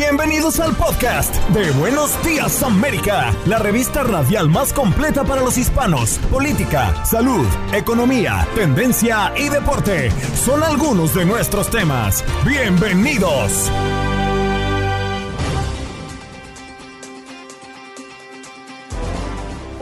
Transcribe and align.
Bienvenidos 0.00 0.58
al 0.60 0.74
podcast 0.76 1.36
de 1.50 1.72
Buenos 1.72 2.10
Días 2.24 2.62
América, 2.62 3.34
la 3.44 3.58
revista 3.58 4.02
radial 4.02 4.48
más 4.48 4.72
completa 4.72 5.24
para 5.24 5.42
los 5.42 5.58
hispanos. 5.58 6.18
Política, 6.30 7.04
salud, 7.04 7.46
economía, 7.74 8.48
tendencia 8.54 9.30
y 9.36 9.50
deporte 9.50 10.10
son 10.42 10.62
algunos 10.62 11.14
de 11.14 11.26
nuestros 11.26 11.68
temas. 11.70 12.24
Bienvenidos. 12.46 13.70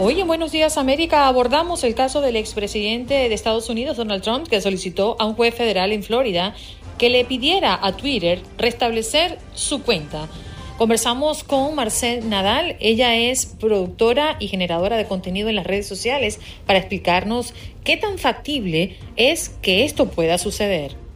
Hoy 0.01 0.21
en 0.21 0.29
Buenos 0.29 0.53
Días 0.53 0.79
América 0.79 1.27
abordamos 1.27 1.83
el 1.83 1.97
caso 1.97 2.21
del 2.21 2.37
expresidente 2.37 3.15
de 3.15 3.35
Estados 3.35 3.69
Unidos, 3.69 3.97
Donald 3.97 4.23
Trump, 4.23 4.47
que 4.47 4.61
solicitó 4.61 5.17
a 5.19 5.27
un 5.27 5.35
juez 5.35 5.55
federal 5.55 5.93
en 5.93 6.05
Florida 6.05 6.55
que 6.99 7.09
le 7.09 7.25
pidiera 7.25 7.79
a 7.81 7.97
Twitter 7.97 8.41
restablecer 8.59 9.39
su 9.55 9.83
cuenta. 9.83 10.29
Conversamos 10.77 11.43
con 11.43 11.75
Marcel 11.75 12.29
Nadal, 12.29 12.77
ella 12.79 13.17
es 13.17 13.47
productora 13.47 14.37
y 14.39 14.47
generadora 14.47 14.97
de 14.97 15.07
contenido 15.07 15.49
en 15.49 15.57
las 15.57 15.67
redes 15.67 15.89
sociales, 15.89 16.39
para 16.67 16.79
explicarnos 16.79 17.53
qué 17.83 17.97
tan 17.97 18.19
factible 18.19 18.97
es 19.17 19.49
que 19.61 19.85
esto 19.85 20.11
pueda 20.11 20.39
suceder. 20.39 21.08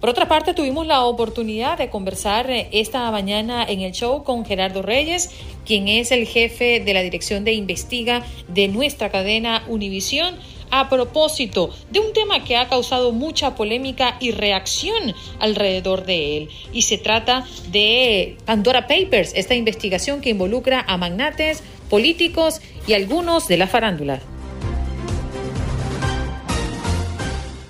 Por 0.00 0.10
otra 0.10 0.28
parte, 0.28 0.52
tuvimos 0.52 0.86
la 0.86 1.04
oportunidad 1.04 1.78
de 1.78 1.88
conversar 1.88 2.50
eh, 2.50 2.68
esta 2.72 3.10
mañana 3.10 3.64
en 3.64 3.80
el 3.80 3.92
show 3.92 4.24
con 4.24 4.44
Gerardo 4.44 4.82
Reyes, 4.82 5.30
quien 5.64 5.88
es 5.88 6.12
el 6.12 6.26
jefe 6.26 6.80
de 6.80 6.94
la 6.94 7.02
Dirección 7.02 7.44
de 7.44 7.54
Investiga 7.54 8.22
de 8.48 8.68
nuestra 8.68 9.10
cadena 9.10 9.64
Univisión 9.68 10.34
a 10.70 10.88
propósito 10.88 11.70
de 11.90 12.00
un 12.00 12.12
tema 12.12 12.44
que 12.44 12.56
ha 12.56 12.68
causado 12.68 13.12
mucha 13.12 13.54
polémica 13.54 14.16
y 14.20 14.32
reacción 14.32 15.14
alrededor 15.38 16.04
de 16.04 16.36
él. 16.36 16.48
Y 16.72 16.82
se 16.82 16.98
trata 16.98 17.46
de 17.70 18.36
Pandora 18.44 18.86
Papers, 18.86 19.32
esta 19.34 19.54
investigación 19.54 20.20
que 20.20 20.30
involucra 20.30 20.84
a 20.86 20.96
magnates, 20.98 21.62
políticos 21.88 22.60
y 22.86 22.92
algunos 22.92 23.48
de 23.48 23.56
la 23.56 23.66
farándula. 23.66 24.20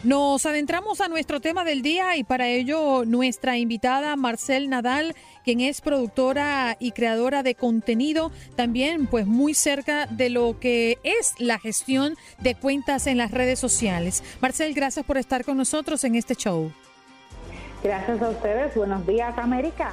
Nos 0.06 0.46
adentramos 0.46 1.00
a 1.00 1.08
nuestro 1.08 1.40
tema 1.40 1.64
del 1.64 1.82
día 1.82 2.16
y 2.16 2.22
para 2.22 2.46
ello 2.46 3.04
nuestra 3.04 3.58
invitada 3.58 4.14
Marcel 4.14 4.70
Nadal, 4.70 5.16
quien 5.42 5.58
es 5.58 5.80
productora 5.80 6.76
y 6.78 6.92
creadora 6.92 7.42
de 7.42 7.56
contenido, 7.56 8.30
también 8.54 9.08
pues 9.08 9.27
muy 9.27 9.52
cerca 9.52 10.06
de 10.06 10.30
lo 10.30 10.60
que 10.60 10.98
es 11.02 11.34
la 11.40 11.58
gestión 11.58 12.14
de 12.38 12.54
cuentas 12.54 13.08
en 13.08 13.18
las 13.18 13.32
redes 13.32 13.58
sociales. 13.58 14.22
Marcel, 14.40 14.74
gracias 14.74 15.04
por 15.04 15.18
estar 15.18 15.44
con 15.44 15.56
nosotros 15.56 16.04
en 16.04 16.14
este 16.14 16.36
show. 16.36 16.70
Gracias 17.82 18.22
a 18.22 18.28
ustedes. 18.28 18.77
Buenos 18.77 19.04
días, 19.08 19.36
América. 19.36 19.92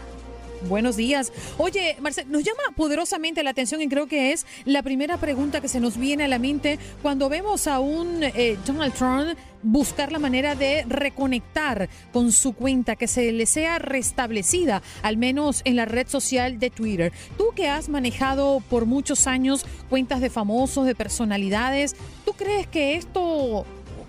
Buenos 0.68 0.96
días. 0.96 1.34
Oye, 1.58 1.98
Marcel, 2.00 2.32
nos 2.32 2.44
llama 2.44 2.62
poderosamente 2.76 3.44
la 3.44 3.50
atención 3.50 3.82
y 3.82 3.90
creo 3.90 4.08
que 4.08 4.32
es 4.32 4.46
la 4.66 4.82
primera 4.82 5.18
pregunta 5.18 5.60
que 5.60 5.68
se 5.68 5.80
nos 5.80 5.98
viene 5.98 6.24
a 6.24 6.28
la 6.28 6.40
mente 6.40 6.80
cuando 7.02 7.28
vemos 7.28 7.68
a 7.68 7.80
un 7.80 8.24
eh, 8.24 8.58
Donald 8.66 8.94
Trump 8.94 9.38
buscar 9.62 10.12
la 10.12 10.20
manera 10.20 10.56
de 10.56 10.84
reconectar 10.88 11.90
con 12.12 12.32
su 12.32 12.54
cuenta, 12.54 12.96
que 12.96 13.08
se 13.08 13.32
le 13.32 13.46
sea 13.46 13.80
restablecida, 13.80 14.82
al 15.02 15.18
menos 15.18 15.62
en 15.66 15.76
la 15.76 15.86
red 15.86 16.08
social 16.08 16.60
de 16.60 16.70
Twitter. 16.70 17.12
Tú 17.38 17.52
que 17.56 17.68
has 17.68 17.90
manejado 17.90 18.62
por 18.70 18.86
muchos 18.86 19.28
años 19.28 19.66
cuentas 19.90 20.22
de 20.22 20.30
famosos, 20.30 20.86
de 20.86 20.96
personalidades, 20.96 21.96
¿tú 22.26 22.34
crees 22.34 22.68
que 22.68 22.96
esto 22.96 23.66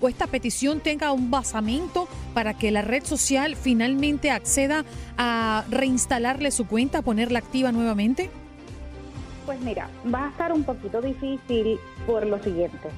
esta 0.08 0.26
petición 0.26 0.80
tenga 0.80 1.12
un 1.12 1.30
basamento 1.30 2.08
para 2.32 2.54
que 2.54 2.70
la 2.70 2.82
red 2.82 3.04
social 3.04 3.56
finalmente 3.56 4.30
acceda 4.30 4.84
a 5.16 5.64
reinstalarle 5.70 6.50
su 6.50 6.66
cuenta, 6.66 7.02
ponerla 7.02 7.38
activa 7.38 7.72
nuevamente? 7.72 8.30
Pues 9.46 9.60
mira, 9.60 9.88
va 10.12 10.26
a 10.26 10.30
estar 10.30 10.52
un 10.52 10.64
poquito 10.64 11.02
difícil 11.02 11.78
por 12.06 12.26
lo 12.26 12.42
siguiente. 12.42 12.88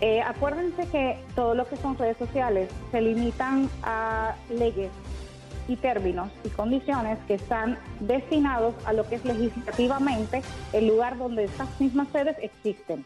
Eh, 0.00 0.20
acuérdense 0.20 0.86
que 0.88 1.18
todo 1.34 1.54
lo 1.54 1.66
que 1.66 1.76
son 1.76 1.96
redes 1.96 2.18
sociales 2.18 2.68
se 2.90 3.00
limitan 3.00 3.70
a 3.82 4.34
leyes 4.50 4.90
y 5.68 5.76
términos 5.76 6.28
y 6.44 6.48
condiciones 6.50 7.18
que 7.26 7.34
están 7.34 7.78
destinados 8.00 8.74
a 8.84 8.92
lo 8.92 9.08
que 9.08 9.16
es 9.16 9.24
legislativamente 9.24 10.42
el 10.72 10.88
lugar 10.88 11.18
donde 11.18 11.44
estas 11.44 11.80
mismas 11.80 12.12
redes 12.12 12.36
existen. 12.42 13.04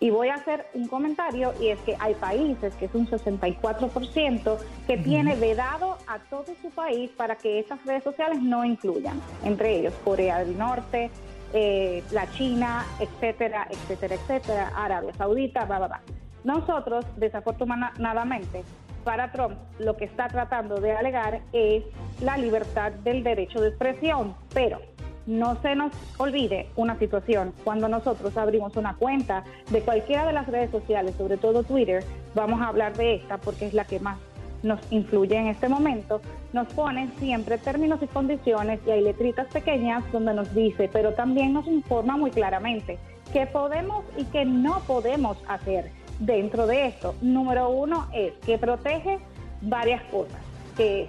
Y 0.00 0.10
voy 0.10 0.28
a 0.28 0.34
hacer 0.34 0.66
un 0.74 0.86
comentario 0.86 1.52
y 1.60 1.68
es 1.68 1.78
que 1.80 1.96
hay 1.98 2.14
países, 2.14 2.74
que 2.76 2.84
es 2.84 2.94
un 2.94 3.08
64%, 3.08 4.58
que 4.86 4.96
tiene 4.96 5.34
vedado 5.34 5.98
a 6.06 6.20
todo 6.30 6.46
su 6.62 6.70
país 6.70 7.10
para 7.16 7.36
que 7.36 7.58
estas 7.58 7.84
redes 7.84 8.04
sociales 8.04 8.40
no 8.40 8.64
incluyan, 8.64 9.20
entre 9.44 9.80
ellos 9.80 9.94
Corea 10.04 10.38
del 10.38 10.56
Norte, 10.56 11.10
eh, 11.52 12.04
la 12.12 12.30
China, 12.30 12.86
etcétera, 13.00 13.66
etcétera, 13.70 14.14
etcétera, 14.14 14.72
Arabia 14.76 15.12
Saudita, 15.14 15.64
bla, 15.64 15.78
bla, 15.78 15.88
bla. 15.88 16.02
Nosotros, 16.44 17.04
desafortunadamente, 17.16 18.62
para 19.02 19.32
Trump 19.32 19.56
lo 19.78 19.96
que 19.96 20.04
está 20.04 20.28
tratando 20.28 20.80
de 20.80 20.92
alegar 20.92 21.40
es 21.52 21.82
la 22.20 22.36
libertad 22.36 22.92
del 22.92 23.24
derecho 23.24 23.60
de 23.60 23.68
expresión, 23.68 24.34
pero 24.52 24.80
no 25.28 25.60
se 25.60 25.76
nos 25.76 25.92
olvide 26.16 26.68
una 26.74 26.98
situación. 26.98 27.52
Cuando 27.62 27.86
nosotros 27.86 28.36
abrimos 28.36 28.76
una 28.76 28.96
cuenta 28.96 29.44
de 29.70 29.82
cualquiera 29.82 30.26
de 30.26 30.32
las 30.32 30.46
redes 30.48 30.70
sociales, 30.70 31.14
sobre 31.16 31.36
todo 31.36 31.62
Twitter, 31.62 32.02
vamos 32.34 32.60
a 32.62 32.68
hablar 32.68 32.96
de 32.96 33.16
esta 33.16 33.36
porque 33.36 33.66
es 33.66 33.74
la 33.74 33.84
que 33.84 34.00
más 34.00 34.18
nos 34.62 34.80
influye 34.90 35.36
en 35.36 35.48
este 35.48 35.68
momento, 35.68 36.20
nos 36.52 36.66
ponen 36.72 37.12
siempre 37.18 37.58
términos 37.58 38.02
y 38.02 38.06
condiciones 38.06 38.80
y 38.86 38.90
hay 38.90 39.02
letritas 39.02 39.46
pequeñas 39.48 40.02
donde 40.10 40.34
nos 40.34 40.52
dice, 40.54 40.88
pero 40.92 41.12
también 41.12 41.52
nos 41.52 41.66
informa 41.68 42.16
muy 42.16 42.30
claramente 42.30 42.98
qué 43.32 43.46
podemos 43.46 44.04
y 44.16 44.24
qué 44.24 44.46
no 44.46 44.80
podemos 44.86 45.36
hacer 45.46 45.90
dentro 46.18 46.66
de 46.66 46.86
esto. 46.86 47.14
Número 47.20 47.68
uno 47.68 48.08
es 48.14 48.32
que 48.44 48.56
protege 48.56 49.18
varias 49.60 50.02
cosas, 50.04 50.40
que 50.76 51.02
es 51.02 51.08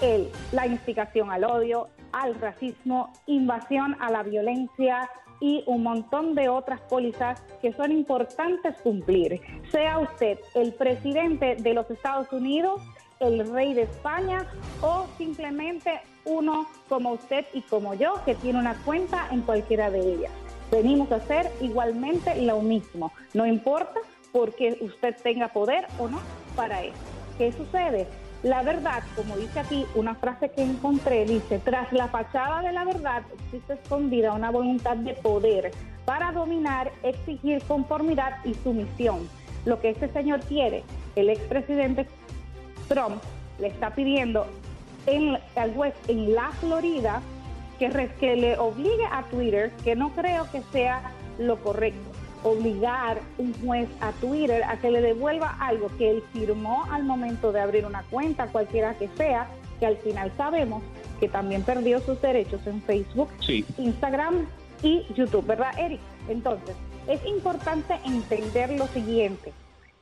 el, 0.00 0.28
la 0.52 0.66
instigación 0.66 1.30
al 1.30 1.44
odio, 1.44 1.88
al 2.12 2.34
racismo, 2.34 3.12
invasión 3.26 3.96
a 4.00 4.10
la 4.10 4.22
violencia 4.22 5.08
y 5.40 5.62
un 5.66 5.82
montón 5.82 6.34
de 6.34 6.48
otras 6.48 6.80
pólizas 6.82 7.42
que 7.62 7.72
son 7.72 7.92
importantes 7.92 8.76
cumplir. 8.82 9.40
Sea 9.70 9.98
usted 9.98 10.38
el 10.54 10.72
presidente 10.74 11.56
de 11.56 11.74
los 11.74 11.90
Estados 11.90 12.32
Unidos, 12.32 12.82
el 13.20 13.50
rey 13.52 13.74
de 13.74 13.82
España 13.82 14.46
o 14.80 15.06
simplemente 15.16 16.00
uno 16.24 16.66
como 16.88 17.12
usted 17.12 17.46
y 17.52 17.62
como 17.62 17.94
yo 17.94 18.14
que 18.24 18.34
tiene 18.34 18.58
una 18.58 18.74
cuenta 18.84 19.28
en 19.30 19.42
cualquiera 19.42 19.90
de 19.90 20.00
ellas. 20.00 20.32
Venimos 20.70 21.10
a 21.12 21.16
hacer 21.16 21.50
igualmente 21.60 22.40
lo 22.42 22.60
mismo. 22.60 23.12
No 23.34 23.46
importa 23.46 24.00
porque 24.32 24.78
usted 24.80 25.16
tenga 25.22 25.48
poder 25.48 25.86
o 25.98 26.08
no 26.08 26.20
para 26.54 26.82
eso. 26.82 26.98
¿Qué 27.38 27.52
sucede? 27.52 28.06
La 28.42 28.62
verdad, 28.62 29.02
como 29.16 29.36
dice 29.36 29.58
aquí, 29.58 29.84
una 29.96 30.14
frase 30.14 30.50
que 30.50 30.62
encontré, 30.62 31.24
dice, 31.24 31.58
tras 31.58 31.92
la 31.92 32.06
fachada 32.06 32.62
de 32.62 32.72
la 32.72 32.84
verdad 32.84 33.22
existe 33.34 33.72
escondida 33.72 34.32
una 34.32 34.50
voluntad 34.50 34.96
de 34.96 35.14
poder 35.14 35.72
para 36.04 36.30
dominar, 36.30 36.92
exigir 37.02 37.60
conformidad 37.64 38.36
y 38.44 38.54
sumisión. 38.54 39.28
Lo 39.64 39.80
que 39.80 39.90
este 39.90 40.08
señor 40.12 40.40
quiere, 40.42 40.84
el 41.16 41.30
expresidente 41.30 42.06
Trump 42.86 43.20
le 43.58 43.66
está 43.66 43.90
pidiendo 43.90 44.46
en, 45.06 45.36
al 45.56 45.74
juez 45.74 45.94
en 46.06 46.32
la 46.32 46.52
Florida 46.60 47.20
que, 47.80 47.90
que 48.20 48.36
le 48.36 48.56
obligue 48.56 49.04
a 49.10 49.24
Twitter, 49.24 49.72
que 49.82 49.96
no 49.96 50.10
creo 50.14 50.48
que 50.52 50.62
sea 50.70 51.12
lo 51.38 51.56
correcto 51.60 52.17
obligar 52.42 53.18
un 53.38 53.52
juez 53.60 53.88
a 54.00 54.12
Twitter 54.12 54.62
a 54.64 54.78
que 54.78 54.90
le 54.90 55.00
devuelva 55.00 55.56
algo 55.60 55.88
que 55.98 56.10
él 56.10 56.22
firmó 56.32 56.84
al 56.90 57.04
momento 57.04 57.52
de 57.52 57.60
abrir 57.60 57.86
una 57.86 58.02
cuenta, 58.04 58.46
cualquiera 58.48 58.94
que 58.94 59.08
sea, 59.16 59.48
que 59.80 59.86
al 59.86 59.96
final 59.98 60.32
sabemos 60.36 60.82
que 61.20 61.28
también 61.28 61.62
perdió 61.62 62.00
sus 62.00 62.20
derechos 62.20 62.66
en 62.66 62.82
Facebook, 62.82 63.28
Instagram 63.78 64.46
y 64.82 65.04
YouTube, 65.14 65.46
¿verdad, 65.46 65.76
Eric? 65.78 66.00
Entonces, 66.28 66.76
es 67.08 67.24
importante 67.26 67.94
entender 68.04 68.70
lo 68.72 68.86
siguiente. 68.88 69.52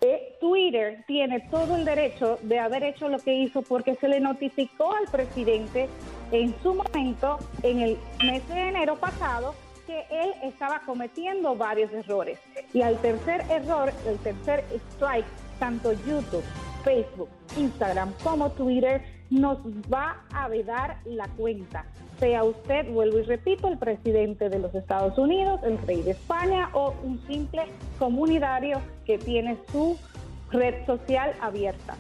eh, 0.03 0.37
Twitter 0.41 1.05
tiene 1.07 1.41
todo 1.51 1.77
el 1.77 1.85
derecho 1.87 2.39
de 2.43 2.59
haber 2.59 2.85
hecho 2.85 3.09
lo 3.09 3.19
que 3.19 3.35
hizo 3.35 3.63
porque 3.63 3.95
se 3.95 4.09
le 4.09 4.21
notificó 4.21 4.93
al 4.93 5.07
presidente 5.11 5.89
en 6.33 6.55
su 6.63 6.75
momento, 6.75 7.39
en 7.63 7.81
el 7.81 7.99
mes 8.23 8.47
de 8.49 8.69
enero 8.69 8.97
pasado, 8.97 9.55
que 9.87 10.05
él 10.11 10.33
estaba 10.43 10.81
cometiendo 10.81 11.55
varios 11.57 11.93
errores. 11.93 12.39
Y 12.73 12.83
al 12.83 12.99
tercer 13.01 13.43
error, 13.51 13.93
el 14.07 14.19
tercer 14.19 14.65
strike, 14.95 15.27
tanto 15.59 15.93
YouTube, 15.93 16.45
Facebook, 16.85 17.29
Instagram 17.57 18.13
como 18.23 18.51
Twitter 18.53 19.03
nos 19.31 19.59
va 19.93 20.23
a 20.33 20.49
vedar 20.49 20.99
la 21.05 21.29
cuenta. 21.37 21.85
Sea 22.19 22.45
usted, 22.45 22.91
vuelvo 22.93 23.19
y 23.19 23.23
repito, 23.23 23.69
el 23.69 23.79
presidente 23.79 24.49
de 24.49 24.59
los 24.59 24.75
Estados 24.75 25.19
Unidos, 25.19 25.61
el 25.65 25.79
rey 25.87 26.03
de 26.03 26.13
España 26.13 26.71
o 26.73 26.95
un 27.03 27.21
simple 27.27 27.65
comunitario 27.99 28.81
que 29.05 29.19
tiene 29.19 29.57
su 29.71 29.99
red 30.51 30.87
social 30.87 31.33
abierta. 31.41 31.97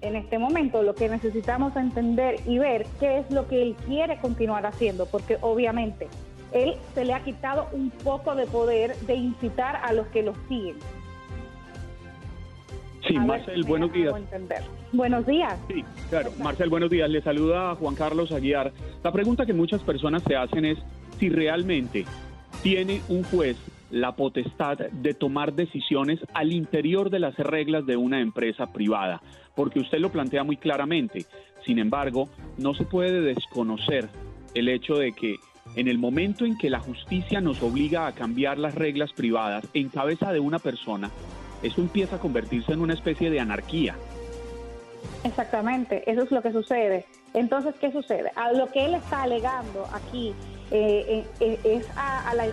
En 0.00 0.16
este 0.16 0.38
momento 0.38 0.82
lo 0.82 0.94
que 0.94 1.08
necesitamos 1.08 1.76
entender 1.76 2.40
y 2.46 2.58
ver 2.58 2.86
qué 2.98 3.18
es 3.18 3.30
lo 3.30 3.46
que 3.46 3.62
él 3.62 3.76
quiere 3.86 4.18
continuar 4.18 4.64
haciendo, 4.64 5.04
porque 5.06 5.36
obviamente 5.42 6.08
él 6.52 6.74
se 6.94 7.04
le 7.04 7.14
ha 7.14 7.22
quitado 7.22 7.68
un 7.72 7.90
poco 7.90 8.34
de 8.34 8.46
poder 8.46 8.96
de 9.06 9.14
incitar 9.14 9.76
a 9.76 9.92
los 9.92 10.06
que 10.08 10.22
lo 10.22 10.34
siguen. 10.48 10.76
Sí, 13.06 13.14
Marcel, 13.18 13.64
buenos 13.64 13.92
días. 13.92 14.14
Buenos 14.92 15.26
días. 15.26 15.58
Sí, 15.68 15.84
claro. 16.10 16.30
Marcel, 16.38 16.68
buenos 16.68 16.90
días. 16.90 17.08
Le 17.08 17.22
saluda 17.22 17.74
Juan 17.76 17.94
Carlos 17.94 18.30
Aguiar. 18.30 18.72
La 19.02 19.10
pregunta 19.10 19.46
que 19.46 19.52
muchas 19.52 19.82
personas 19.82 20.22
se 20.24 20.36
hacen 20.36 20.64
es 20.64 20.78
si 21.18 21.28
realmente 21.28 22.04
tiene 22.62 23.00
un 23.08 23.24
juez 23.24 23.56
la 23.90 24.14
potestad 24.14 24.78
de 24.78 25.14
tomar 25.14 25.54
decisiones 25.54 26.20
al 26.34 26.52
interior 26.52 27.10
de 27.10 27.18
las 27.18 27.36
reglas 27.36 27.86
de 27.86 27.96
una 27.96 28.20
empresa 28.20 28.72
privada, 28.72 29.20
porque 29.56 29.80
usted 29.80 29.98
lo 29.98 30.10
plantea 30.10 30.44
muy 30.44 30.56
claramente. 30.56 31.24
Sin 31.64 31.78
embargo, 31.78 32.28
no 32.58 32.74
se 32.74 32.84
puede 32.84 33.20
desconocer 33.20 34.08
el 34.54 34.68
hecho 34.68 34.94
de 34.94 35.12
que 35.12 35.36
en 35.76 35.88
el 35.88 35.98
momento 35.98 36.44
en 36.44 36.58
que 36.58 36.70
la 36.70 36.80
justicia 36.80 37.40
nos 37.40 37.62
obliga 37.62 38.06
a 38.06 38.12
cambiar 38.12 38.58
las 38.58 38.74
reglas 38.74 39.12
privadas 39.12 39.64
en 39.74 39.88
cabeza 39.88 40.32
de 40.32 40.40
una 40.40 40.58
persona, 40.58 41.10
eso 41.62 41.80
empieza 41.80 42.16
a 42.16 42.18
convertirse 42.18 42.72
en 42.72 42.80
una 42.80 42.94
especie 42.94 43.30
de 43.30 43.40
anarquía. 43.40 43.94
Exactamente, 45.24 46.10
eso 46.10 46.22
es 46.22 46.30
lo 46.30 46.42
que 46.42 46.52
sucede. 46.52 47.04
Entonces, 47.34 47.74
¿qué 47.80 47.92
sucede? 47.92 48.32
A 48.34 48.52
lo 48.52 48.66
que 48.68 48.86
él 48.86 48.94
está 48.94 49.22
alegando 49.22 49.86
aquí 49.92 50.34
eh, 50.70 51.04
eh, 51.08 51.26
eh, 51.40 51.60
es 51.64 51.88
a, 51.96 52.34
la, 52.34 52.44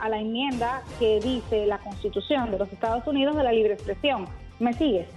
a, 0.00 0.08
la, 0.08 0.18
enmienda 0.18 0.82
que 0.98 1.20
dice 1.20 1.66
la 1.66 1.78
Constitución 1.78 2.50
de 2.50 2.58
los 2.58 2.72
Estados 2.72 3.06
Unidos 3.06 3.36
de 3.36 3.44
la 3.44 3.52
libre 3.52 3.74
expresión. 3.74 4.26
¿Me 4.58 4.72
sigues? 4.72 5.08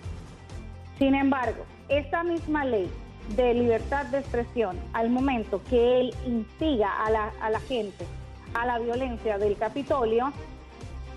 Sin 1.00 1.16
embargo, 1.16 1.66
esta 1.88 2.24
misma 2.24 2.66
ley 2.66 2.90
de 3.36 3.54
libertad 3.54 4.06
de 4.08 4.20
expresión 4.20 4.78
al 4.94 5.10
momento 5.10 5.62
que 5.70 6.02
él 6.02 6.16
instiga 6.26 7.06
a 7.06 7.10
la, 7.10 7.32
a 7.42 7.50
la 7.50 7.60
gente 7.60 8.06
a 8.54 8.66
la 8.66 8.80
violencia 8.80 9.38
del 9.38 9.58
Capitolio, 9.58 10.32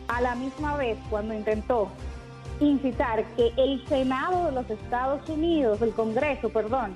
a 0.08 0.20
la 0.20 0.34
misma 0.34 0.76
vez 0.76 0.98
cuando 1.08 1.34
intentó 1.34 1.88
incitar 2.60 3.24
que 3.36 3.52
el 3.56 3.86
Senado 3.88 4.46
de 4.46 4.52
los 4.52 4.68
Estados 4.70 5.26
Unidos, 5.28 5.80
el 5.80 5.92
Congreso, 5.92 6.50
perdón, 6.50 6.94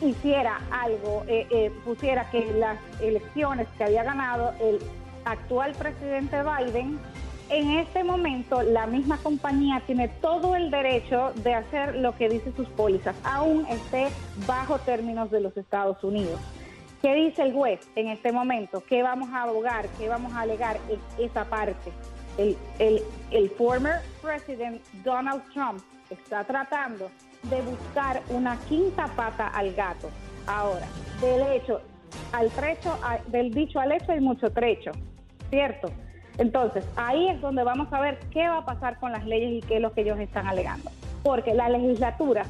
hiciera 0.00 0.60
algo, 0.70 1.24
eh, 1.26 1.46
eh, 1.50 1.72
pusiera 1.84 2.30
que 2.30 2.52
las 2.54 2.78
elecciones 3.00 3.68
que 3.76 3.84
había 3.84 4.04
ganado 4.04 4.52
el 4.60 4.78
actual 5.24 5.72
presidente 5.72 6.36
Biden 6.42 6.98
en 7.50 7.70
este 7.72 8.04
momento 8.04 8.62
la 8.62 8.86
misma 8.86 9.18
compañía 9.18 9.82
tiene 9.86 10.08
todo 10.08 10.56
el 10.56 10.70
derecho 10.70 11.32
de 11.36 11.54
hacer 11.54 11.96
lo 11.96 12.16
que 12.16 12.28
dice 12.28 12.52
sus 12.56 12.68
pólizas, 12.68 13.16
aún 13.24 13.66
esté 13.66 14.08
bajo 14.46 14.78
términos 14.78 15.30
de 15.30 15.40
los 15.40 15.56
Estados 15.56 16.02
Unidos. 16.02 16.40
¿Qué 17.02 17.14
dice 17.14 17.42
el 17.42 17.52
juez 17.52 17.80
en 17.96 18.08
este 18.08 18.32
momento? 18.32 18.82
¿Qué 18.88 19.02
vamos 19.02 19.28
a 19.30 19.42
abogar? 19.42 19.86
¿Qué 19.98 20.08
vamos 20.08 20.32
a 20.32 20.40
alegar 20.40 20.78
en 20.88 20.98
esa 21.24 21.44
parte? 21.44 21.92
El, 22.38 22.56
el, 22.78 23.02
el 23.30 23.50
former 23.50 24.00
president 24.22 24.82
Donald 25.04 25.42
Trump 25.52 25.80
está 26.08 26.44
tratando 26.44 27.10
de 27.42 27.60
buscar 27.62 28.22
una 28.30 28.56
quinta 28.68 29.06
pata 29.08 29.48
al 29.48 29.74
gato. 29.74 30.08
Ahora, 30.46 30.86
del 31.20 31.42
hecho 31.52 31.80
al 32.32 32.50
trecho, 32.50 32.98
del 33.28 33.52
dicho 33.52 33.78
al 33.78 33.92
hecho 33.92 34.12
hay 34.12 34.20
mucho 34.20 34.50
trecho, 34.50 34.92
¿cierto? 35.50 35.90
Entonces, 36.38 36.84
ahí 36.96 37.28
es 37.28 37.40
donde 37.40 37.62
vamos 37.62 37.92
a 37.92 38.00
ver 38.00 38.18
qué 38.30 38.48
va 38.48 38.58
a 38.58 38.64
pasar 38.64 38.98
con 38.98 39.12
las 39.12 39.24
leyes 39.24 39.52
y 39.52 39.66
qué 39.66 39.76
es 39.76 39.82
lo 39.82 39.92
que 39.92 40.02
ellos 40.02 40.18
están 40.18 40.48
alegando. 40.48 40.90
Porque 41.22 41.54
la 41.54 41.68
legislatura 41.68 42.44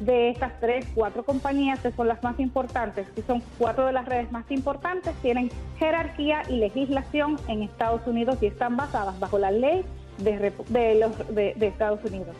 de 0.00 0.30
estas 0.30 0.58
tres, 0.60 0.86
cuatro 0.94 1.24
compañías 1.24 1.78
que 1.80 1.92
son 1.92 2.08
las 2.08 2.22
más 2.22 2.38
importantes, 2.40 3.08
que 3.10 3.22
son 3.22 3.42
cuatro 3.58 3.86
de 3.86 3.92
las 3.92 4.04
redes 4.04 4.30
más 4.32 4.50
importantes, 4.50 5.14
tienen 5.22 5.50
jerarquía 5.78 6.42
y 6.48 6.56
legislación 6.56 7.38
en 7.48 7.62
Estados 7.62 8.06
Unidos 8.06 8.38
y 8.40 8.46
están 8.46 8.76
basadas 8.76 9.18
bajo 9.20 9.38
la 9.38 9.50
ley 9.50 9.84
de, 10.18 10.52
de, 10.68 10.94
los, 10.96 11.16
de, 11.34 11.54
de 11.56 11.66
Estados 11.66 12.04
Unidos. 12.04 12.34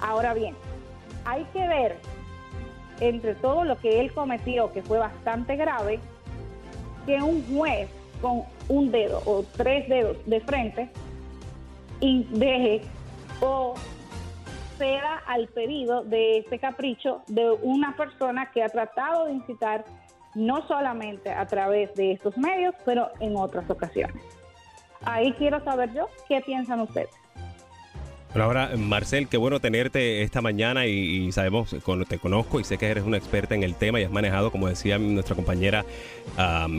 Ahora 0.00 0.32
bien, 0.32 0.54
hay 1.24 1.44
que 1.52 1.66
ver 1.66 1.96
entre 3.00 3.34
todo 3.34 3.64
lo 3.64 3.78
que 3.78 4.00
él 4.00 4.12
cometió, 4.12 4.72
que 4.72 4.82
fue 4.82 4.98
bastante 4.98 5.56
grave, 5.56 6.00
que 7.06 7.20
un 7.22 7.44
juez 7.54 7.88
con 8.20 8.42
un 8.68 8.90
dedo 8.90 9.22
o 9.24 9.44
tres 9.56 9.88
dedos 9.88 10.16
de 10.26 10.40
frente 10.40 10.90
y 12.00 12.24
deje 12.30 12.82
o 13.40 13.74
ceda 14.76 15.22
al 15.26 15.48
pedido 15.48 16.04
de 16.04 16.38
este 16.38 16.58
capricho 16.58 17.22
de 17.26 17.50
una 17.62 17.96
persona 17.96 18.50
que 18.52 18.62
ha 18.62 18.68
tratado 18.68 19.26
de 19.26 19.32
incitar 19.32 19.84
no 20.34 20.66
solamente 20.68 21.30
a 21.30 21.46
través 21.46 21.94
de 21.94 22.12
estos 22.12 22.36
medios, 22.38 22.74
pero 22.84 23.10
en 23.18 23.36
otras 23.36 23.68
ocasiones. 23.68 24.22
Ahí 25.04 25.32
quiero 25.32 25.62
saber 25.64 25.92
yo 25.92 26.08
qué 26.28 26.40
piensan 26.40 26.80
ustedes. 26.80 27.17
Bueno, 28.30 28.44
ahora, 28.44 28.72
Marcel, 28.76 29.26
qué 29.26 29.38
bueno 29.38 29.58
tenerte 29.58 30.22
esta 30.22 30.42
mañana 30.42 30.86
y, 30.86 31.32
sabemos, 31.32 31.74
te 32.06 32.18
conozco 32.18 32.60
y 32.60 32.64
sé 32.64 32.76
que 32.76 32.86
eres 32.86 33.04
una 33.04 33.16
experta 33.16 33.54
en 33.54 33.62
el 33.62 33.74
tema 33.74 34.00
y 34.00 34.04
has 34.04 34.10
manejado, 34.10 34.50
como 34.50 34.68
decía 34.68 34.98
nuestra 34.98 35.34
compañera, 35.34 35.86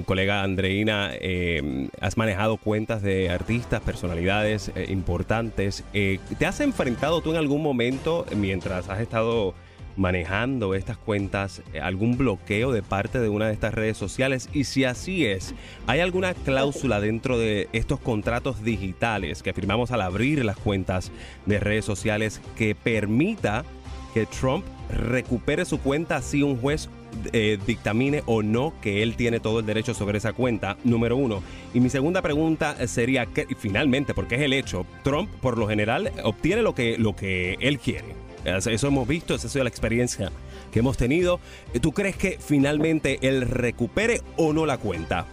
colega 0.06 0.44
Andreina, 0.44 1.10
eh, 1.13 1.90
has 2.00 2.18
manejado 2.18 2.57
cuentas 2.57 3.01
de 3.01 3.31
artistas, 3.31 3.81
personalidades 3.81 4.72
eh, 4.75 4.86
importantes. 4.90 5.84
Eh, 5.94 6.19
¿Te 6.38 6.46
has 6.46 6.60
enfrentado 6.60 7.22
tú 7.22 7.31
en 7.31 7.38
algún 7.38 7.63
momento, 7.63 8.28
mientras 8.36 8.88
has 8.88 9.00
estado 9.00 9.56
manejando 10.00 10.74
estas 10.74 10.98
cuentas 10.98 11.62
eh, 11.74 11.81
algún 11.81 12.18
bloqueo 12.18 12.72
de 12.72 12.81
parte 12.81 13.19
de 13.19 13.30
una 13.30 13.48
de 13.48 13.54
estas 13.54 13.74
redes 13.74 13.98
sociales? 13.98 14.50
Y 14.54 14.63
si 14.63 14.85
así 14.85 15.26
es, 15.26 15.54
¿hay 15.85 16.00
alguna 16.00 16.33
cláusula 16.33 17.00
dentro 17.02 17.38
de 17.38 17.69
estos 17.74 18.00
contratos 18.00 18.64
digitales 18.64 19.44
que 19.44 19.54
firmamos 19.54 19.92
al 19.92 20.02
abrir 20.02 20.44
las 20.44 20.57
cuentas 20.57 21.12
de 21.45 21.59
redes 21.59 21.85
sociales 21.85 22.42
que 22.57 22.74
permita 22.76 23.66
que 24.14 24.26
Trump 24.26 24.66
recupere 24.90 25.66
su 25.66 25.80
cuenta 25.80 26.21
si 26.21 26.42
un 26.42 26.57
juez 26.57 26.90
eh, 27.33 27.57
dictamine 27.66 28.24
o 28.26 28.42
no 28.44 28.74
que 28.81 29.04
él 29.04 29.16
tiene 29.16 29.40
todo 29.40 29.59
el 29.59 29.66
derecho 29.66 29.94
sobre 29.94 30.18
esa 30.19 30.33
cuenta, 30.33 30.78
número 30.83 31.18
uno. 31.18 31.44
Y 31.74 31.80
mi 31.80 31.90
segunda 31.90 32.21
pregunta 32.21 32.88
sería, 32.88 33.26
que, 33.26 33.47
finalmente, 33.57 34.14
porque 34.14 34.35
es 34.35 34.42
el 34.42 34.54
hecho, 34.54 34.85
Trump 35.04 35.30
por 35.42 35.57
lo 35.57 35.68
general 35.68 36.12
obtiene 36.24 36.62
lo 36.62 36.74
que, 36.74 36.97
lo 36.97 37.16
que 37.16 37.57
él 37.59 37.80
quiere. 37.80 38.29
Eso 38.46 38.88
hemos 38.88 39.08
visto, 39.08 39.36
esa 39.36 39.48
ha 39.48 39.50
sido 39.50 39.64
la 39.64 39.69
experiencia 39.69 40.31
que 40.72 40.80
hemos 40.80 40.98
tenido. 40.98 41.40
¿Tú 41.81 41.92
crees 41.92 42.16
que 42.16 42.38
finalmente 42.40 43.19
él 43.22 43.42
recupere 43.42 44.22
o 44.38 44.54
no 44.54 44.66
la 44.66 44.78
cuenta? 44.78 45.26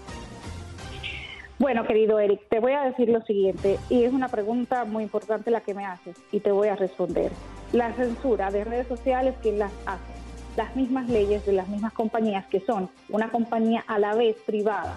Bueno, 1.59 1.87
querido 1.87 2.21
Eric, 2.21 2.41
te 2.51 2.59
voy 2.59 2.73
a 2.73 2.83
decir 2.83 3.09
lo 3.09 3.23
siguiente, 3.23 3.79
y 3.89 4.03
es 4.03 4.13
una 4.13 4.29
pregunta 4.29 4.85
muy 4.85 5.05
importante 5.05 5.51
la 5.51 5.63
que 5.63 5.73
me 5.73 5.87
haces, 5.87 6.15
y 6.31 6.41
te 6.41 6.53
voy 6.53 6.69
a 6.69 6.77
responder. 6.77 7.33
La 7.73 7.95
censura 7.95 8.51
de 8.51 8.63
redes 8.65 8.87
sociales, 8.89 9.35
¿quién 9.41 9.59
las 9.59 9.73
hace? 9.87 10.03
Las 10.57 10.77
mismas 10.77 11.09
leyes 11.09 11.47
de 11.47 11.53
las 11.53 11.69
mismas 11.69 11.95
compañías 11.95 12.45
que 12.47 12.61
son 12.61 12.91
una 13.09 13.31
compañía 13.31 13.85
a 13.87 13.99
la 13.99 14.15
vez 14.15 14.37
privada. 14.45 14.95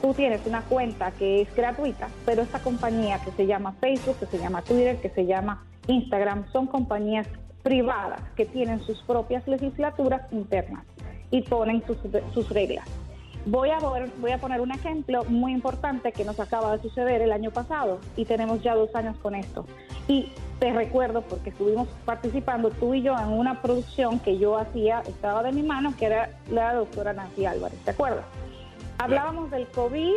Tú 0.00 0.14
tienes 0.14 0.40
una 0.46 0.62
cuenta 0.62 1.10
que 1.12 1.42
es 1.42 1.54
gratuita, 1.54 2.08
pero 2.24 2.40
esta 2.42 2.60
compañía 2.60 3.20
que 3.22 3.32
se 3.32 3.46
llama 3.46 3.74
Facebook, 3.80 4.18
que 4.18 4.26
se 4.26 4.38
llama 4.38 4.62
Twitter, 4.62 4.96
que 5.02 5.10
se 5.10 5.26
llama 5.26 5.62
Instagram 5.86 6.50
son 6.52 6.66
compañías 6.66 7.26
privadas 7.62 8.20
que 8.36 8.46
tienen 8.46 8.80
sus 8.80 9.02
propias 9.02 9.46
legislaturas 9.46 10.22
internas 10.32 10.84
y 11.30 11.42
ponen 11.42 11.82
sus, 12.34 12.48
reglas. 12.50 12.86
Voy 13.46 13.70
a, 13.70 13.78
voy 14.18 14.32
a 14.32 14.38
poner 14.38 14.60
un 14.60 14.70
ejemplo 14.70 15.24
muy 15.24 15.52
importante 15.52 16.12
que 16.12 16.24
nos 16.24 16.40
acaba 16.40 16.76
de 16.76 16.82
suceder 16.82 17.22
el 17.22 17.32
año 17.32 17.50
pasado 17.50 17.98
y 18.16 18.24
tenemos 18.24 18.62
ya 18.62 18.74
dos 18.74 18.94
años 18.94 19.16
con 19.18 19.34
esto. 19.34 19.66
Y 20.08 20.32
te 20.58 20.72
recuerdo, 20.72 21.22
porque 21.22 21.50
estuvimos 21.50 21.88
participando 22.04 22.70
tú 22.70 22.94
y 22.94 23.02
yo 23.02 23.18
en 23.18 23.28
una 23.28 23.62
producción 23.62 24.18
que 24.18 24.38
yo 24.38 24.58
hacía, 24.58 25.00
estaba 25.06 25.42
de 25.42 25.52
mi 25.52 25.62
mano, 25.62 25.94
que 25.96 26.06
era 26.06 26.30
la 26.50 26.74
doctora 26.74 27.12
Nancy 27.12 27.46
Álvarez, 27.46 27.78
¿te 27.84 27.92
acuerdas? 27.92 28.24
Hablábamos 28.98 29.50
del 29.50 29.66
COVID 29.68 30.16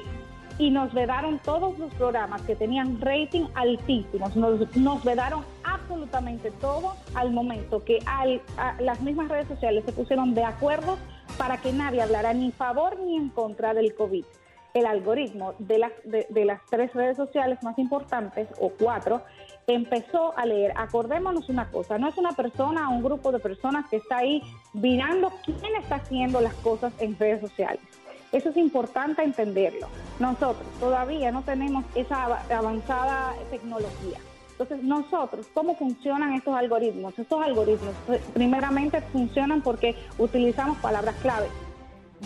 y 0.58 0.70
nos 0.70 0.94
vedaron 0.94 1.40
todos 1.40 1.80
los 1.80 1.94
programas 1.94 2.42
que 2.42 2.56
tenían 2.56 3.00
rating 3.00 3.46
altísimos, 3.56 4.36
nos, 4.36 4.76
nos 4.76 5.04
vedaron 5.04 5.44
absolutamente 5.84 6.52
todo 6.52 6.96
al 7.14 7.32
momento 7.32 7.84
que 7.84 8.00
las 8.80 9.02
mismas 9.02 9.30
redes 9.30 9.48
sociales 9.48 9.84
se 9.86 9.92
pusieron 9.92 10.34
de 10.34 10.44
acuerdo 10.44 10.98
para 11.38 11.58
que 11.58 11.72
nadie 11.72 12.02
hablara 12.02 12.34
ni 12.34 12.46
en 12.46 12.52
favor 12.52 13.00
ni 13.00 13.18
en 13.18 13.30
contra 13.30 13.74
del 13.74 13.94
COVID. 13.96 14.26
El 14.74 14.88
algoritmo 14.88 15.54
de 15.60 15.78
las, 15.78 15.92
de, 16.04 16.46
las 16.46 16.60
tres 16.68 16.92
redes 16.94 17.16
sociales 17.16 17.60
más 17.62 17.78
importantes, 17.78 18.48
o 18.60 18.70
cuatro, 18.70 19.22
empezó 19.68 20.36
a 20.36 20.48
leer. 20.48 20.74
Acordémonos 20.76 21.48
una 21.50 21.70
cosa, 21.70 22.00
no 22.00 22.08
es 22.08 22.18
una 22.18 22.32
persona 22.32 22.90
o 22.90 22.94
un 22.94 23.04
grupo 23.04 23.32
de 23.32 23.38
personas 23.38 23.88
que 23.90 23.98
está 23.98 24.18
ahí 24.18 24.42
mirando 24.74 25.32
quién 25.46 25.76
está 25.76 25.96
haciendo 25.96 26.42
las 26.42 26.56
cosas 26.56 26.92
en 27.00 27.18
redes 27.20 27.42
sociales. 27.42 27.82
Eso 28.32 28.50
es 28.50 28.58
importante 28.58 29.22
entenderlo. 29.22 29.88
Nosotros 30.20 30.66
todavía 30.80 31.32
no 31.32 31.44
tenemos 31.44 31.86
esa 31.94 32.40
avanzada 32.50 33.36
tecnología. 33.52 34.18
Entonces, 34.64 34.88
nosotros, 34.88 35.48
¿cómo 35.54 35.76
funcionan 35.76 36.36
estos 36.36 36.56
algoritmos? 36.56 37.20
Estos 37.20 37.44
algoritmos 37.44 37.94
pues, 38.08 38.22
primeramente 38.34 39.02
funcionan 39.12 39.62
porque 39.62 39.94
utilizamos 40.18 40.78
palabras 40.78 41.16
clave. 41.22 41.48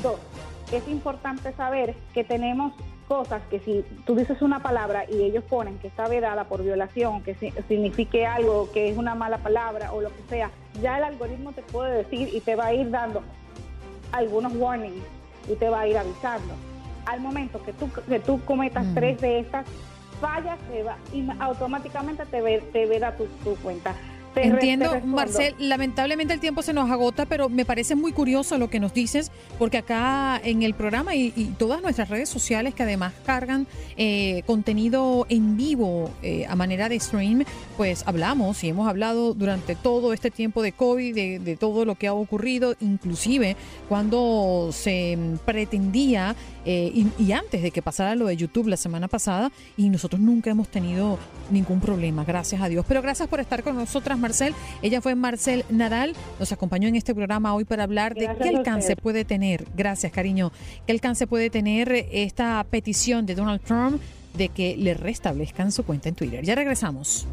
Dos, 0.04 0.20
es 0.72 0.88
importante 0.88 1.52
saber 1.54 1.96
que 2.14 2.24
tenemos 2.24 2.74
cosas 3.08 3.42
que 3.50 3.60
si 3.60 3.84
tú 4.06 4.14
dices 4.14 4.44
una 4.44 4.62
palabra 4.62 5.06
y 5.10 5.24
ellos 5.24 5.44
ponen 5.46 5.80
que 5.80 5.88
está 5.88 6.08
vedada 6.08 6.44
por 6.44 6.62
violación, 6.62 7.24
que 7.24 7.34
signifique 7.68 8.28
algo, 8.28 8.70
que 8.72 8.90
es 8.90 8.98
una 9.00 9.16
mala 9.16 9.40
palabra 9.40 9.92
o 9.92 10.02
lo 10.02 10.10
que 10.10 10.22
sea, 10.30 10.52
ya 10.80 11.00
el 11.00 11.06
algoritmo 11.06 11.54
te 11.54 11.64
puede 11.64 12.04
decir 12.04 12.30
y 12.32 12.42
te 12.42 12.56
va 12.56 12.68
a 12.68 12.74
ir 12.76 12.92
dando 12.92 13.24
algunos 14.12 14.56
warnings 14.56 15.04
y 15.50 15.56
te 15.56 15.70
va 15.70 15.80
a 15.80 15.88
ir 15.88 15.98
avisando. 15.98 16.54
Al 17.08 17.20
momento 17.20 17.64
que 17.64 17.74
tú, 17.74 17.90
que 18.08 18.20
tú 18.20 18.40
cometas 18.46 18.86
mm. 18.86 18.94
tres 18.94 19.22
de 19.22 19.40
estas 19.40 19.66
fallas, 20.20 20.60
te 20.70 20.84
va, 20.84 20.98
y 21.14 21.28
automáticamente 21.40 22.26
te, 22.26 22.42
ve, 22.42 22.62
te 22.74 22.86
verá 22.86 23.16
tu, 23.16 23.26
tu 23.44 23.56
cuenta. 23.58 23.96
Entiendo, 24.42 25.00
Marcel, 25.06 25.56
lamentablemente 25.60 26.34
el 26.34 26.40
tiempo 26.40 26.62
se 26.62 26.74
nos 26.74 26.90
agota, 26.90 27.26
pero 27.26 27.50
me 27.50 27.66
parece 27.66 27.96
muy 27.96 28.12
curioso 28.12 28.58
lo 28.58 28.70
que 28.70 28.80
nos 28.80 28.94
dices, 28.94 29.32
porque 29.58 29.78
acá 29.78 30.40
en 30.44 30.64
el 30.64 30.74
programa 30.74 31.16
y, 31.16 31.32
todas 31.58 31.82
nuestras 31.82 32.10
redes 32.10 32.30
sociales 32.30 32.74
que 32.74 32.84
además 32.84 33.14
cargan 33.26 33.68
eh, 33.96 34.44
contenido 34.46 35.26
en 35.30 35.58
vivo 35.58 36.12
eh, 36.22 36.46
a 36.48 36.56
manera 36.56 36.90
de 36.90 37.00
stream, 37.00 37.44
pues 37.78 38.04
hablamos 38.06 38.64
y 38.64 38.70
hemos 38.70 38.88
hablado 38.88 39.34
durante 39.34 39.76
todo 39.76 40.14
este 40.14 40.32
tiempo 40.32 40.62
de 40.62 40.72
COVID, 40.72 41.16
de, 41.40 41.58
todo 41.58 41.86
lo 41.86 41.96
que 41.96 42.08
ha 42.08 42.14
ocurrido, 42.14 42.76
inclusive 42.80 43.56
cuando 43.90 44.70
se 44.72 45.18
pretendía 45.46 46.36
eh, 46.66 46.92
y, 46.94 47.08
y 47.24 47.32
antes 47.32 47.62
de 47.62 47.72
que 47.72 47.82
pasara 47.82 48.16
lo 48.16 48.28
de 48.28 48.38
YouTube 48.38 48.68
la 48.68 48.78
semana 48.78 49.08
pasada, 49.08 49.52
y 49.78 49.90
nosotros 49.90 50.22
nunca 50.22 50.50
hemos 50.50 50.68
tenido 50.68 51.18
ningún 51.52 51.80
problema, 51.80 52.24
gracias 52.24 52.62
a 52.62 52.70
Dios. 52.70 52.86
Pero 52.88 53.02
gracias 53.02 53.28
por 53.28 53.40
estar 53.40 53.64
con 53.64 53.76
nosotras, 53.76 54.18
Marcel. 54.18 54.27
Ella 54.82 55.02
fue 55.02 55.16
Marcel 55.16 55.64
Nadal, 55.70 56.14
nos 56.40 56.52
acompañó 56.52 56.90
en 56.90 56.96
este 56.96 57.16
programa 57.16 57.54
hoy 57.54 57.64
para 57.64 57.84
hablar 57.84 58.14
de 58.14 58.30
qué 58.42 58.50
alcance 58.50 58.96
puede 58.98 59.24
tener, 59.24 59.66
gracias 59.76 60.12
cariño, 60.12 60.52
qué 60.86 60.92
alcance 60.92 61.28
puede 61.28 61.50
tener 61.50 61.92
esta 62.12 62.66
petición 62.70 63.26
de 63.26 63.36
Donald 63.36 63.62
Trump 63.62 64.02
de 64.34 64.50
que 64.50 64.76
le 64.76 64.94
restablezcan 64.94 65.72
su 65.72 65.84
cuenta 65.84 66.10
en 66.10 66.16
Twitter. 66.16 66.44
Ya 66.44 66.56
regresamos. 66.56 67.26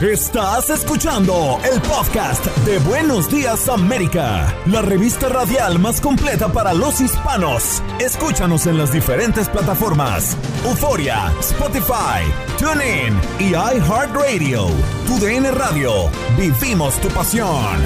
Estás 0.00 0.70
escuchando 0.70 1.60
el 1.70 1.78
podcast 1.82 2.46
de 2.64 2.78
Buenos 2.78 3.30
Días 3.30 3.68
América, 3.68 4.56
la 4.64 4.80
revista 4.80 5.28
radial 5.28 5.78
más 5.78 6.00
completa 6.00 6.50
para 6.50 6.72
los 6.72 7.02
hispanos. 7.02 7.82
Escúchanos 7.98 8.66
en 8.66 8.78
las 8.78 8.94
diferentes 8.94 9.50
plataformas: 9.50 10.38
Euforia, 10.64 11.30
Spotify, 11.40 12.24
TuneIn 12.58 13.14
y 13.38 13.50
iHeartRadio. 13.50 14.68
Tu 15.06 15.18
DN 15.18 15.50
Radio. 15.50 15.92
Vivimos 16.38 16.98
tu 17.02 17.08
pasión. 17.08 17.76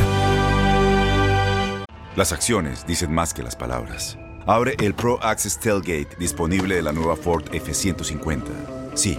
Las 2.14 2.30
acciones 2.30 2.86
dicen 2.86 3.12
más 3.12 3.34
que 3.34 3.42
las 3.42 3.56
palabras. 3.56 4.16
Abre 4.46 4.76
el 4.78 4.94
Pro 4.94 5.18
Access 5.20 5.58
Tailgate 5.58 6.14
disponible 6.16 6.76
de 6.76 6.82
la 6.82 6.92
nueva 6.92 7.16
Ford 7.16 7.42
F150. 7.50 8.44
Sí 8.94 9.18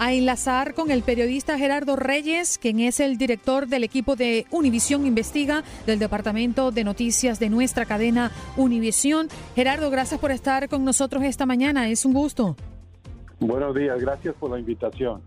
a 0.00 0.14
enlazar 0.14 0.72
con 0.72 0.90
el 0.90 1.02
periodista 1.02 1.58
Gerardo 1.58 1.94
Reyes, 1.94 2.56
quien 2.56 2.80
es 2.80 3.00
el 3.00 3.18
director 3.18 3.66
del 3.66 3.84
equipo 3.84 4.16
de 4.16 4.46
Univisión 4.50 5.06
Investiga 5.06 5.62
del 5.86 5.98
Departamento 5.98 6.70
de 6.70 6.84
Noticias 6.84 7.38
de 7.38 7.50
nuestra 7.50 7.84
cadena 7.84 8.32
Univisión. 8.56 9.28
Gerardo, 9.54 9.90
gracias 9.90 10.18
por 10.18 10.30
estar 10.30 10.70
con 10.70 10.86
nosotros 10.86 11.22
esta 11.24 11.44
mañana. 11.44 11.90
Es 11.90 12.06
un 12.06 12.14
gusto. 12.14 12.56
Buenos 13.40 13.74
días, 13.74 14.00
gracias 14.00 14.34
por 14.36 14.50
la 14.50 14.58
invitación. 14.58 15.20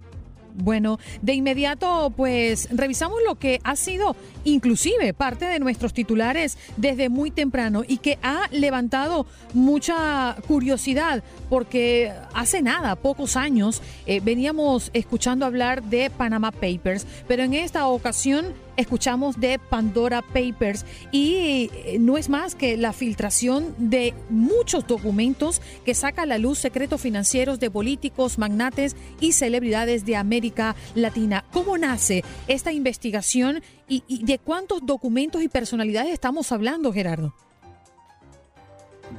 Bueno, 0.55 0.99
de 1.21 1.33
inmediato 1.33 2.13
pues 2.15 2.67
revisamos 2.71 3.19
lo 3.25 3.35
que 3.35 3.59
ha 3.63 3.75
sido 3.75 4.15
inclusive 4.43 5.13
parte 5.13 5.45
de 5.45 5.59
nuestros 5.59 5.93
titulares 5.93 6.57
desde 6.77 7.09
muy 7.09 7.31
temprano 7.31 7.83
y 7.87 7.97
que 7.97 8.19
ha 8.21 8.47
levantado 8.51 9.25
mucha 9.53 10.35
curiosidad 10.47 11.23
porque 11.49 12.11
hace 12.33 12.61
nada, 12.61 12.95
pocos 12.95 13.35
años, 13.35 13.81
eh, 14.05 14.19
veníamos 14.23 14.91
escuchando 14.93 15.45
hablar 15.45 15.83
de 15.83 16.09
Panama 16.09 16.51
Papers, 16.51 17.05
pero 17.27 17.43
en 17.43 17.53
esta 17.53 17.87
ocasión 17.87 18.53
escuchamos 18.77 19.39
de 19.39 19.59
Pandora 19.59 20.21
Papers 20.21 20.85
y 21.11 21.69
eh, 21.73 21.97
no 21.99 22.17
es 22.17 22.29
más 22.29 22.55
que 22.55 22.77
la 22.77 22.93
filtración 22.93 23.75
de 23.77 24.13
muchos 24.29 24.87
documentos 24.87 25.61
que 25.85 25.93
saca 25.93 26.23
a 26.23 26.25
la 26.25 26.37
luz 26.37 26.59
secretos 26.59 27.01
financieros 27.01 27.59
de 27.59 27.71
políticos, 27.71 28.37
magnates 28.37 28.95
y 29.19 29.33
celebridades 29.33 30.05
de 30.05 30.15
América 30.15 30.75
Latina. 30.95 31.45
¿Cómo 31.51 31.77
nace 31.77 32.23
esta 32.47 32.71
investigación 32.71 33.61
y, 33.87 34.23
de 34.23 34.39
cuántos 34.39 34.85
documentos 34.85 35.43
y 35.43 35.49
personalidades 35.49 36.13
estamos 36.13 36.51
hablando, 36.51 36.91
Gerardo? 36.91 37.33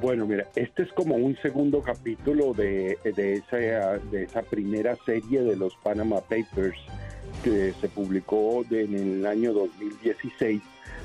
Bueno, 0.03 0.27
mira, 0.27 0.49
este 0.57 0.83
es 0.83 0.93
como 0.93 1.15
un 1.15 1.37
segundo 1.37 1.81
capítulo 1.81 2.53
de, 2.53 2.99
de, 3.05 3.35
esa, 3.35 3.57
de 3.57 4.25
esa 4.25 4.43
primera 4.43 4.97
serie 5.07 5.43
de 5.43 5.55
los 5.55 5.77
Panama 5.77 6.21
Papers 6.21 6.77
que 7.45 7.75
se 7.79 7.89
publicó 7.89 8.65
en 8.71 8.95
el 8.95 9.27
año 9.27 9.53
2016, 9.53 10.63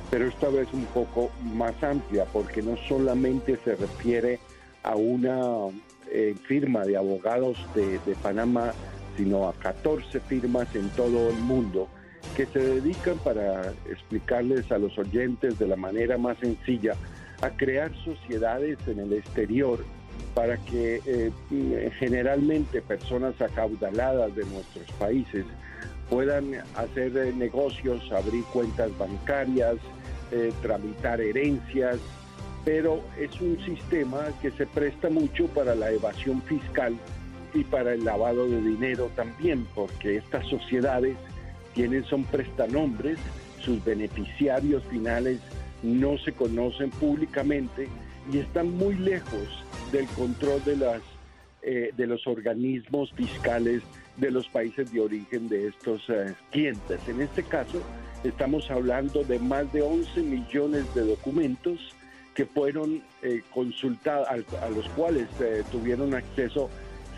pero 0.10 0.28
esta 0.28 0.48
vez 0.48 0.68
un 0.74 0.86
poco 0.86 1.30
más 1.54 1.84
amplia 1.84 2.26
porque 2.26 2.62
no 2.62 2.78
solamente 2.88 3.60
se 3.66 3.76
refiere 3.76 4.40
a 4.84 4.96
una 4.96 5.68
eh, 6.10 6.34
firma 6.48 6.86
de 6.86 6.96
abogados 6.96 7.58
de, 7.76 8.00
de 8.00 8.16
Panamá, 8.24 8.74
sino 9.18 9.50
a 9.50 9.54
14 9.54 10.22
firmas 10.22 10.74
en 10.74 10.90
todo 10.92 11.30
el 11.30 11.36
mundo 11.36 11.90
que 12.38 12.46
se 12.46 12.60
dedican 12.60 13.18
para 13.18 13.74
explicarles 13.90 14.72
a 14.72 14.78
los 14.78 14.98
oyentes 14.98 15.60
de 15.60 15.68
la 15.68 15.76
manera 15.76 16.18
más 16.18 16.38
sencilla 16.40 16.96
a 17.42 17.50
crear 17.50 17.92
sociedades 18.06 18.78
en 18.88 19.00
el 19.00 19.14
exterior 19.14 19.84
para 20.34 20.58
que 20.58 21.02
eh, 21.06 21.92
generalmente 22.00 22.82
personas 22.82 23.40
acaudaladas 23.42 24.34
de 24.36 24.46
nuestros 24.46 24.90
países 24.98 25.46
puedan 26.10 26.56
hacer 26.76 27.16
eh, 27.18 27.34
negocios, 27.34 28.12
abrir 28.12 28.44
cuentas 28.46 28.96
bancarias, 28.98 29.76
eh, 30.32 30.52
tramitar 30.62 31.22
herencias, 31.22 31.98
pero 32.66 33.02
es 33.18 33.40
un 33.42 33.58
sistema 33.66 34.28
que 34.42 34.52
se 34.52 34.66
presta 34.66 35.10
mucho 35.10 35.48
para 35.48 35.76
la 35.76 35.92
evasión 35.92 36.42
fiscal 36.44 36.96
y 37.54 37.64
para 37.64 37.94
el 37.94 38.06
lavado 38.06 38.48
de 38.48 38.62
dinero 38.62 39.10
también, 39.16 39.66
porque 39.74 40.18
estas 40.18 40.46
sociedades 40.48 41.16
tienen 41.74 42.04
son 42.06 42.24
prestanombres, 42.26 43.18
sus 43.62 43.84
beneficiarios 43.84 44.84
finales 44.86 45.40
no 45.84 46.18
se 46.18 46.34
conocen 46.34 46.90
públicamente 46.90 47.88
y 48.32 48.40
están 48.40 48.72
muy 48.76 48.96
lejos 48.96 49.64
del 49.92 50.08
control 50.08 50.64
de 50.66 50.76
las 50.76 51.02
eh, 51.62 51.92
de 51.96 52.08
los 52.08 52.26
organismos 52.26 53.12
fiscales 53.14 53.82
de 54.20 54.32
los 54.32 54.48
países 54.48 54.92
de 54.92 55.00
origen 55.00 55.50
de 55.50 55.68
estos 55.68 56.04
eh, 56.10 56.34
clientes. 56.52 57.00
En 57.08 57.22
este 57.22 57.44
caso, 57.44 57.82
estamos 58.24 58.70
hablando 58.70 59.24
de 59.24 59.40
más 59.40 59.72
de 59.72 59.82
11 59.82 60.22
millones 60.22 60.94
de 60.94 61.06
documentos 61.06 61.96
que 62.34 62.46
fueron 62.46 63.02
eh, 63.22 63.42
consultados, 63.54 64.28
a, 64.30 64.70
los 64.70 64.88
cuales 64.90 65.28
eh, 65.40 65.64
tuvieron 65.72 66.14
acceso 66.14 66.70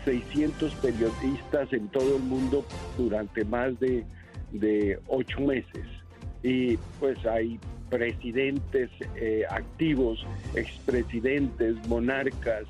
600 0.04 0.74
periodistas 0.76 1.72
en 1.72 1.88
todo 1.88 2.16
el 2.16 2.22
mundo 2.22 2.64
durante 2.96 3.44
más 3.44 3.78
de 3.78 4.98
ocho 5.06 5.40
meses. 5.40 5.86
Y 6.42 6.76
pues 6.98 7.24
hay 7.24 7.60
presidentes 7.88 8.90
activos, 9.48 10.26
expresidentes, 10.56 11.76
monarcas, 11.86 12.64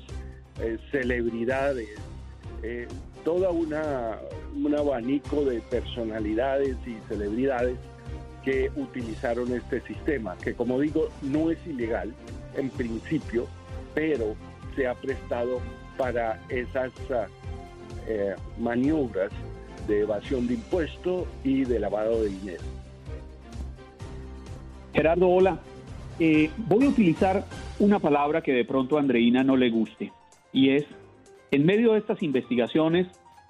celebridades, 0.91 1.89
toda 3.23 3.49
una 3.51 4.17
un 4.55 4.75
abanico 4.75 5.43
de 5.45 5.61
personalidades 5.61 6.77
y 6.85 6.95
celebridades 7.07 7.77
que 8.43 8.69
utilizaron 8.75 9.51
este 9.53 9.81
sistema, 9.81 10.37
que 10.37 10.53
como 10.53 10.79
digo 10.79 11.09
no 11.21 11.49
es 11.49 11.57
ilegal 11.65 12.13
en 12.55 12.69
principio, 12.69 13.47
pero 13.95 14.35
se 14.75 14.87
ha 14.87 14.93
prestado 14.95 15.59
para 15.97 16.39
esas 16.49 16.91
uh, 17.09 18.61
maniobras 18.61 19.31
de 19.87 20.01
evasión 20.01 20.47
de 20.47 20.55
impuestos 20.55 21.27
y 21.43 21.63
de 21.65 21.79
lavado 21.79 22.23
de 22.23 22.29
dinero. 22.29 22.63
Gerardo, 24.93 25.29
hola. 25.29 25.59
Eh, 26.19 26.51
voy 26.57 26.85
a 26.85 26.89
utilizar 26.89 27.43
una 27.79 27.97
palabra 27.99 28.41
que 28.41 28.53
de 28.53 28.65
pronto 28.65 28.97
a 28.97 28.99
Andreina 28.99 29.43
no 29.43 29.57
le 29.57 29.71
guste, 29.71 30.11
y 30.51 30.69
es, 30.69 30.85
en 31.53 31.67
medio 31.67 31.93
de 31.93 31.99
estas 31.99 32.23
investigaciones, 32.23 33.05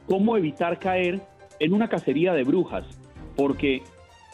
cómo 0.07 0.35
evitar 0.35 0.77
caer 0.77 1.21
en 1.61 1.73
una 1.73 1.87
cacería 1.87 2.33
de 2.33 2.43
brujas, 2.43 2.83
porque 3.37 3.81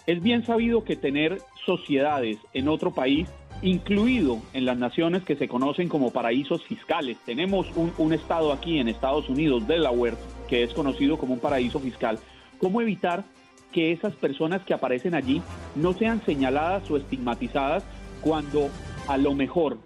es 0.07 0.23
bien 0.23 0.43
sabido 0.43 0.83
que 0.83 0.95
tener 0.95 1.37
sociedades 1.67 2.39
en 2.53 2.67
otro 2.67 2.89
país, 2.89 3.29
incluido 3.61 4.39
en 4.53 4.65
las 4.65 4.75
naciones 4.75 5.21
que 5.21 5.35
se 5.35 5.47
conocen 5.47 5.87
como 5.87 6.11
paraísos 6.11 6.63
fiscales, 6.63 7.19
tenemos 7.27 7.67
un, 7.75 8.11
estado 8.11 8.51
aquí 8.53 8.79
en 8.79 8.87
Estados 8.87 9.29
Unidos, 9.29 9.67
Delaware, 9.67 10.15
que 10.47 10.63
es 10.63 10.73
conocido 10.73 11.19
como 11.19 11.35
un 11.35 11.39
paraíso 11.39 11.79
fiscal, 11.79 12.17
¿cómo 12.57 12.81
evitar 12.81 13.23
que 13.71 13.91
esas 13.91 14.15
personas 14.15 14.63
que 14.63 14.73
aparecen 14.73 15.13
allí 15.13 15.43
no 15.75 15.93
sean 15.93 16.25
señaladas 16.25 16.89
o 16.89 16.97
estigmatizadas 16.97 17.83
cuando 18.21 18.71
a 19.07 19.15
lo 19.17 19.35
mejor, 19.35 19.77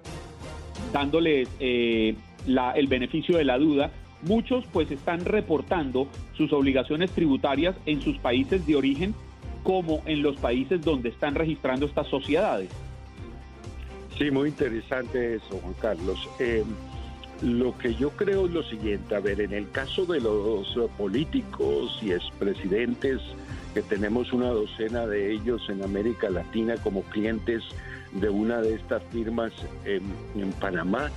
dándoles 0.94 1.50
eh, 1.60 2.16
el 2.48 2.88
beneficio 2.88 3.38
de 3.38 3.46
la 3.46 3.58
duda, 3.58 3.92
muchos 4.22 4.66
pues 4.72 4.90
están 4.92 5.26
reportando 5.26 6.08
sus 6.36 6.52
obligaciones 6.54 7.12
tributarias 7.12 7.76
en 7.86 8.02
sus 8.02 8.18
países 8.18 8.66
de 8.66 8.76
origen 8.76 9.14
como 9.64 10.02
en 10.06 10.22
los 10.22 10.36
países 10.38 10.82
donde 10.82 11.10
están 11.10 11.36
registrando 11.36 11.86
estas 11.86 12.08
sociedades. 12.08 12.70
Sí, 14.18 14.30
muy 14.30 14.50
interesante 14.50 15.36
eso, 15.36 15.60
Juan 15.62 15.74
Carlos. 15.82 16.30
Eh, 16.40 16.64
lo 17.42 17.78
que 17.78 17.96
yo 17.96 18.12
creo 18.12 18.46
es 18.46 18.52
lo 18.52 18.64
siguiente, 18.64 19.16
a 19.16 19.20
ver, 19.20 19.42
en 19.42 19.54
el 19.54 19.70
caso 19.72 20.06
de 20.06 20.22
los 20.22 20.78
políticos 20.98 21.98
y 22.02 22.12
expresidentes, 22.12 23.22
que 23.74 23.82
tenemos 23.82 24.32
una 24.32 24.50
docena 24.50 25.08
de 25.08 25.34
ellos 25.34 25.68
en 25.68 25.84
América 25.84 26.30
Latina 26.30 26.76
como 26.78 27.02
clientes 27.04 27.64
de 28.14 28.30
una 28.30 28.62
de 28.62 28.76
estas 28.76 29.04
firmas 29.12 29.52
en, 29.86 30.52
Panamá, 30.54 31.10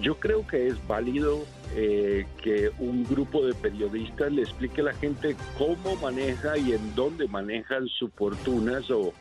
yo 0.00 0.18
creo 0.18 0.46
que 0.46 0.68
es 0.68 0.86
válido 0.86 1.44
eh, 1.74 2.26
que 2.42 2.70
un 2.78 3.04
grupo 3.04 3.44
de 3.46 3.54
periodistas 3.54 4.32
le 4.32 4.42
explique 4.42 4.80
a 4.80 4.84
la 4.84 4.94
gente 4.94 5.36
cómo 5.56 5.96
maneja 5.96 6.56
y 6.58 6.72
en 6.72 6.94
dónde 6.94 7.28
manejan 7.28 7.88
sus 7.88 8.10
fortunas 8.12 8.90
o 8.90 9.12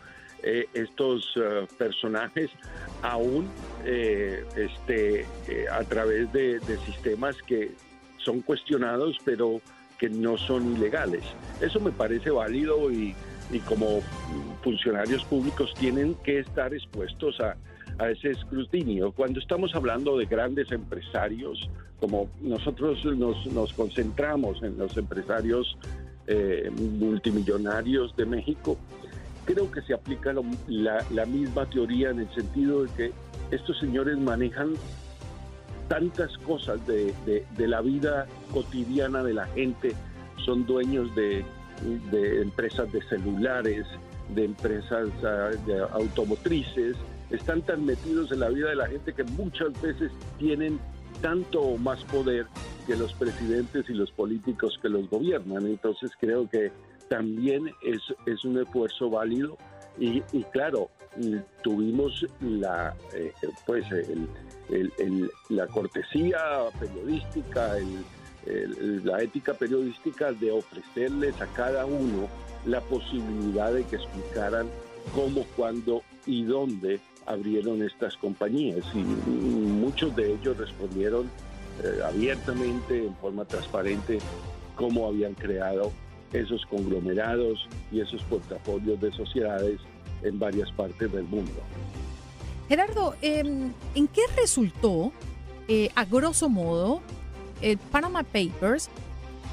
eh, 0.42 0.68
estos 0.74 1.34
eh, 1.36 1.68
personajes 1.78 2.50
aún 3.02 3.50
este, 3.86 5.26
a 5.70 5.84
través 5.84 6.32
de 6.32 6.78
sistemas 6.86 7.36
que 7.46 7.72
son 8.24 8.42
cuestionados, 8.42 9.18
pero 9.26 9.62
que 10.00 10.10
no 10.10 10.38
son 10.38 10.76
ilegales. 10.76 11.24
Eso 11.62 11.80
me 11.80 11.92
parece 11.92 12.30
válido 12.30 12.92
y, 12.92 13.16
como 13.68 14.02
funcionarios 14.64 15.24
públicos 15.26 15.74
tienen 15.76 16.16
que 16.24 16.40
estar 16.40 16.74
expuestos 16.74 17.40
a, 17.40 17.56
ese 18.00 18.32
escrutinio. 18.32 19.12
Cuando 19.12 19.40
estamos 19.40 19.74
hablando 19.76 20.18
de 20.18 20.26
grandes 20.26 20.72
empresarios, 20.72 21.70
como 22.00 22.30
nosotros 22.42 23.04
nos, 23.06 23.74
concentramos 23.74 24.62
en 24.64 24.78
los 24.78 24.98
empresarios 24.98 25.78
eh, 26.28 26.70
multimillonarios 27.00 28.16
de 28.16 28.26
México, 28.26 28.78
creo 29.46 29.72
que 29.72 29.82
se 29.82 29.94
aplica 29.94 30.34
la, 30.68 31.06
la, 31.12 31.26
misma 31.26 31.66
teoría 31.70 32.10
en 32.10 32.20
el 32.20 32.34
sentido 32.34 32.84
de 32.84 32.92
que 32.94 33.12
estos 33.52 33.80
señores 33.80 34.18
manejan 34.18 34.74
tantas 35.88 36.38
cosas 36.40 36.80
de, 36.88 37.14
la 37.58 37.82
vida 37.82 38.26
cotidiana 38.52 39.24
de 39.24 39.34
la 39.34 39.46
gente. 39.48 39.94
Son 40.46 40.66
dueños 40.66 41.14
de, 41.16 41.46
empresas 42.42 42.92
de 42.92 43.02
celulares, 43.04 43.86
de 44.34 44.46
empresas 44.46 45.10
ah, 45.24 45.52
automotrices, 45.92 46.96
están 47.34 47.62
tan 47.64 47.86
metidos 47.86 48.32
en 48.32 48.40
la 48.40 48.50
vida 48.50 48.70
de 48.70 48.76
la 48.76 48.88
gente 48.88 49.14
que 49.14 49.24
muchas 49.24 49.80
veces 49.82 50.12
tienen 50.38 50.80
tanto 51.22 51.62
o 51.62 51.78
más 51.78 52.04
poder 52.06 52.46
que 52.86 52.96
los 52.96 53.14
presidentes 53.14 53.90
y 53.90 53.94
los 53.94 54.12
políticos 54.12 54.78
que 54.82 54.90
los 54.90 55.10
gobiernan. 55.10 55.66
Entonces 55.66 56.12
creo 56.20 56.48
que 56.50 56.72
también 57.10 57.72
es, 57.82 58.02
es 58.26 58.46
un 58.46 58.60
esfuerzo 58.60 59.10
válido 59.10 59.58
y, 60.00 60.22
claro, 60.52 60.90
tuvimos 61.62 62.26
la, 62.42 62.96
eh, 63.14 63.32
pues 63.66 63.86
la 65.50 65.68
cortesía 65.68 66.40
periodística, 66.80 67.76
la 69.04 69.22
ética 69.22 69.54
periodística 69.54 70.32
de 70.34 70.52
ofrecerles 70.52 71.40
a 71.40 71.48
cada 71.48 71.86
uno 71.86 72.28
la 72.66 72.82
posibilidad 72.82 73.72
de 73.72 73.84
que 73.84 73.98
explicaran 73.98 74.68
cómo, 75.14 75.46
cuándo 75.56 76.02
y 76.26 76.44
dónde 76.44 77.00
abrieron 77.26 77.82
estas 77.82 78.16
compañías. 78.18 78.86
Y 78.94 79.00
muchos 79.00 80.16
de 80.16 80.34
ellos 80.34 80.58
respondieron 80.58 81.30
eh, 81.84 82.00
abiertamente, 82.06 83.06
en 83.06 83.16
forma 83.16 83.46
transparente, 83.46 84.20
cómo 84.76 85.08
habían 85.08 85.34
creado 85.34 85.92
esos 86.32 86.66
conglomerados 86.66 87.68
y 87.92 88.02
esos 88.02 88.22
portafolios 88.24 89.00
de 89.00 89.12
sociedades 89.12 89.80
en 90.24 90.40
varias 90.40 90.72
partes 90.72 91.12
del 91.12 91.24
mundo. 91.26 91.52
Gerardo, 92.68 93.16
em, 93.22 93.72
¿en 93.94 94.08
qué 94.08 94.22
resultó, 94.36 95.12
eh, 95.68 95.90
a 95.96 96.06
grosso 96.06 96.50
modo, 96.50 97.02
el 97.62 97.78
Panama 97.78 98.24
Papers? 98.24 98.90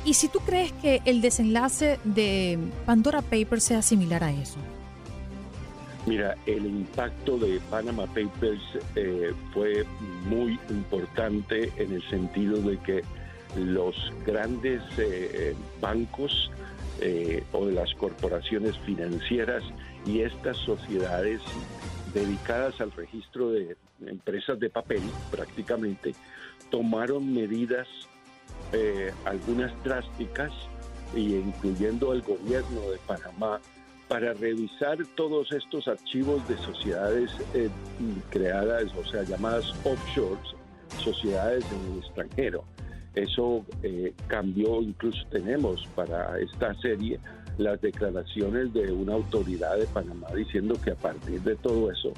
Y 0.05 0.15
si 0.15 0.29
tú 0.29 0.41
crees 0.41 0.73
que 0.73 1.03
el 1.05 1.21
desenlace 1.21 1.99
de 2.05 2.59
Pandora 2.87 3.21
Papers 3.21 3.65
sea 3.65 3.83
similar 3.83 4.25
a 4.25 4.33
eso. 4.33 4.59
Mira, 6.07 6.35
el 6.47 6.67
impacto 6.67 7.39
de 7.39 7.61
Panama 7.71 8.07
Papers 8.07 8.63
eh, 8.97 9.33
fue 9.53 9.85
muy 10.25 10.59
importante 10.71 11.71
en 11.77 11.93
el 11.93 12.03
sentido 12.09 12.57
de 12.63 12.79
que 12.79 13.05
los 13.57 14.13
grandes 14.25 14.83
eh, 14.97 15.55
bancos 15.81 16.51
o 17.53 17.65
de 17.65 17.73
las 17.73 17.95
corporaciones 17.95 18.77
financieras 18.81 19.65
y 20.05 20.21
estas 20.21 20.59
sociedades 20.59 21.41
dedicadas 22.13 22.81
al 22.81 22.93
registro 22.93 23.51
de 23.51 23.77
empresas 24.07 24.59
de 24.59 24.71
papel, 24.71 25.03
prácticamente, 25.31 26.15
tomaron 26.71 27.33
medidas, 27.33 27.89
eh, 28.73 29.13
algunas 29.25 29.73
drásticas, 29.85 30.53
y 31.15 31.35
incluyendo 31.35 32.13
el 32.13 32.23
gobierno 32.23 32.83
de 32.91 32.99
Panamá, 33.07 33.61
para 34.11 34.35
revisar 34.35 34.99
todos 35.15 35.53
estos 35.53 35.87
archivos 35.87 36.47
de 36.49 36.57
sociedades 36.59 37.31
eh, 37.55 37.71
creadas, 38.31 38.93
o 38.97 39.05
sea, 39.09 39.23
llamadas 39.23 39.73
offshores, 39.85 40.57
sociedades 40.99 41.65
en 41.71 41.93
el 41.93 41.99
extranjero. 42.01 42.65
Eso 43.15 43.65
eh, 43.85 44.13
cambió, 44.27 44.83
incluso 44.83 45.25
tenemos 45.31 45.87
para 45.95 46.41
esta 46.41 46.75
serie 46.81 47.21
las 47.57 47.81
declaraciones 47.81 48.73
de 48.73 48.91
una 48.91 49.15
autoridad 49.15 49.79
de 49.79 49.87
Panamá 49.87 50.27
diciendo 50.35 50.75
que 50.83 50.91
a 50.91 50.97
partir 50.97 51.41
de 51.43 51.55
todo 51.55 51.93
eso 51.93 52.13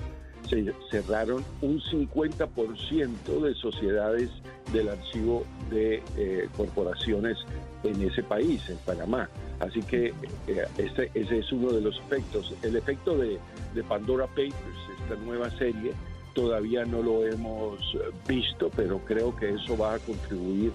se 0.48 0.72
cerraron 0.90 1.44
un 1.60 1.78
50% 1.78 3.40
de 3.42 3.54
sociedades 3.54 4.30
del 4.72 4.88
archivo 4.88 5.44
de 5.70 6.02
eh, 6.16 6.48
corporaciones 6.56 7.36
en 7.84 8.02
ese 8.02 8.22
país, 8.22 8.68
en 8.68 8.78
Panamá. 8.78 9.28
Así 9.60 9.80
que 9.82 10.14
eh, 10.46 10.64
ese, 10.78 11.10
ese, 11.14 11.38
es 11.38 11.52
uno 11.52 11.72
de 11.72 11.80
los 11.80 11.98
efectos. 11.98 12.54
El 12.62 12.76
efecto 12.76 13.16
de, 13.16 13.38
de 13.74 13.82
Pandora 13.84 14.26
Papers, 14.26 14.54
esta 15.02 15.16
nueva 15.16 15.50
serie, 15.50 15.92
todavía 16.34 16.84
no 16.84 17.02
lo 17.02 17.26
hemos 17.26 17.96
visto, 18.26 18.70
pero 18.74 18.98
creo 19.00 19.34
que 19.36 19.50
eso 19.50 19.76
va 19.76 19.94
a 19.94 19.98
contribuir 19.98 20.72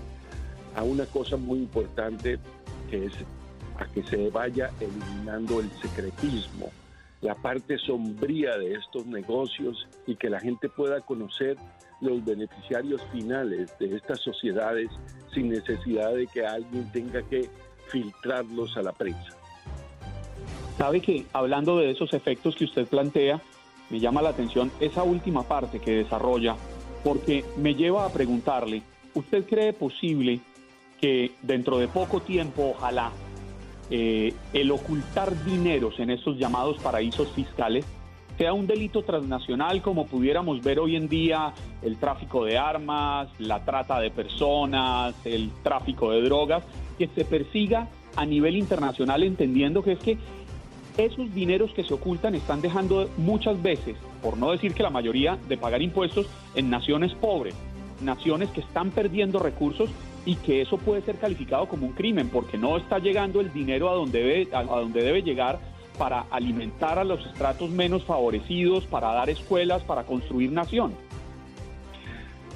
a 0.75 0.83
una 0.83 1.05
cosa 1.05 1.37
muy 1.37 1.59
importante 1.59 2.39
que 2.89 3.05
es 3.05 3.13
a 3.79 3.85
que 3.85 4.03
se 4.03 4.29
vaya 4.29 4.71
eliminando 4.79 5.59
el 5.59 5.69
secretismo, 5.81 6.71
la 7.21 7.35
parte 7.35 7.77
sombría 7.77 8.57
de 8.57 8.73
estos 8.73 9.05
negocios 9.05 9.87
y 10.05 10.15
que 10.15 10.29
la 10.29 10.39
gente 10.39 10.69
pueda 10.69 11.01
conocer 11.01 11.57
los 12.01 12.23
beneficiarios 12.23 13.01
finales 13.11 13.73
de 13.79 13.95
estas 13.95 14.19
sociedades 14.19 14.89
sin 15.33 15.49
necesidad 15.49 16.13
de 16.13 16.27
que 16.27 16.45
alguien 16.45 16.91
tenga 16.91 17.21
que 17.23 17.49
filtrarlos 17.89 18.75
a 18.77 18.83
la 18.83 18.91
prensa. 18.91 19.35
Sabe 20.77 21.01
que 21.01 21.25
hablando 21.33 21.77
de 21.77 21.91
esos 21.91 22.13
efectos 22.13 22.55
que 22.55 22.65
usted 22.65 22.85
plantea, 22.87 23.41
me 23.89 23.99
llama 23.99 24.21
la 24.21 24.29
atención 24.29 24.71
esa 24.79 25.03
última 25.03 25.43
parte 25.43 25.79
que 25.79 25.97
desarrolla, 25.97 26.55
porque 27.03 27.45
me 27.57 27.73
lleva 27.73 28.05
a 28.05 28.09
preguntarle, 28.09 28.83
¿usted 29.15 29.45
cree 29.45 29.73
posible 29.73 30.39
que 31.01 31.31
dentro 31.41 31.77
de 31.79 31.87
poco 31.87 32.21
tiempo, 32.21 32.73
ojalá, 32.75 33.11
eh, 33.89 34.33
el 34.53 34.71
ocultar 34.71 35.43
dineros 35.45 35.99
en 35.99 36.09
estos 36.09 36.37
llamados 36.37 36.77
paraísos 36.79 37.31
fiscales 37.31 37.85
sea 38.37 38.53
un 38.53 38.67
delito 38.67 39.03
transnacional 39.03 39.81
como 39.81 40.05
pudiéramos 40.05 40.61
ver 40.61 40.79
hoy 40.79 40.95
en 40.95 41.09
día 41.09 41.53
el 41.81 41.97
tráfico 41.97 42.45
de 42.45 42.57
armas, 42.57 43.29
la 43.39 43.65
trata 43.65 43.99
de 43.99 44.11
personas, 44.11 45.15
el 45.25 45.51
tráfico 45.63 46.11
de 46.11 46.21
drogas, 46.21 46.63
que 46.97 47.07
se 47.07 47.25
persiga 47.25 47.87
a 48.15 48.25
nivel 48.25 48.55
internacional 48.55 49.23
entendiendo 49.23 49.83
que 49.83 49.93
es 49.93 49.99
que 49.99 50.17
esos 50.97 51.33
dineros 51.33 51.73
que 51.73 51.83
se 51.83 51.93
ocultan 51.93 52.35
están 52.35 52.61
dejando 52.61 53.09
muchas 53.17 53.61
veces, 53.61 53.95
por 54.21 54.37
no 54.37 54.51
decir 54.51 54.73
que 54.73 54.81
la 54.83 54.89
mayoría, 54.89 55.37
de 55.47 55.57
pagar 55.57 55.81
impuestos 55.81 56.27
en 56.55 56.69
naciones 56.69 57.13
pobres, 57.13 57.55
naciones 58.01 58.49
que 58.49 58.61
están 58.61 58.91
perdiendo 58.91 59.39
recursos 59.39 59.89
y 60.25 60.35
que 60.35 60.61
eso 60.61 60.77
puede 60.77 61.01
ser 61.01 61.17
calificado 61.17 61.67
como 61.67 61.85
un 61.85 61.93
crimen 61.93 62.29
porque 62.29 62.57
no 62.57 62.77
está 62.77 62.99
llegando 62.99 63.41
el 63.41 63.53
dinero 63.53 63.89
a 63.89 63.93
donde 63.93 64.23
debe, 64.23 64.55
a 64.55 64.63
donde 64.63 65.03
debe 65.03 65.21
llegar 65.21 65.59
para 65.97 66.21
alimentar 66.31 66.99
a 66.99 67.03
los 67.03 67.25
estratos 67.25 67.69
menos 67.69 68.03
favorecidos, 68.03 68.85
para 68.85 69.13
dar 69.13 69.29
escuelas, 69.29 69.83
para 69.83 70.03
construir 70.03 70.51
nación. 70.51 70.93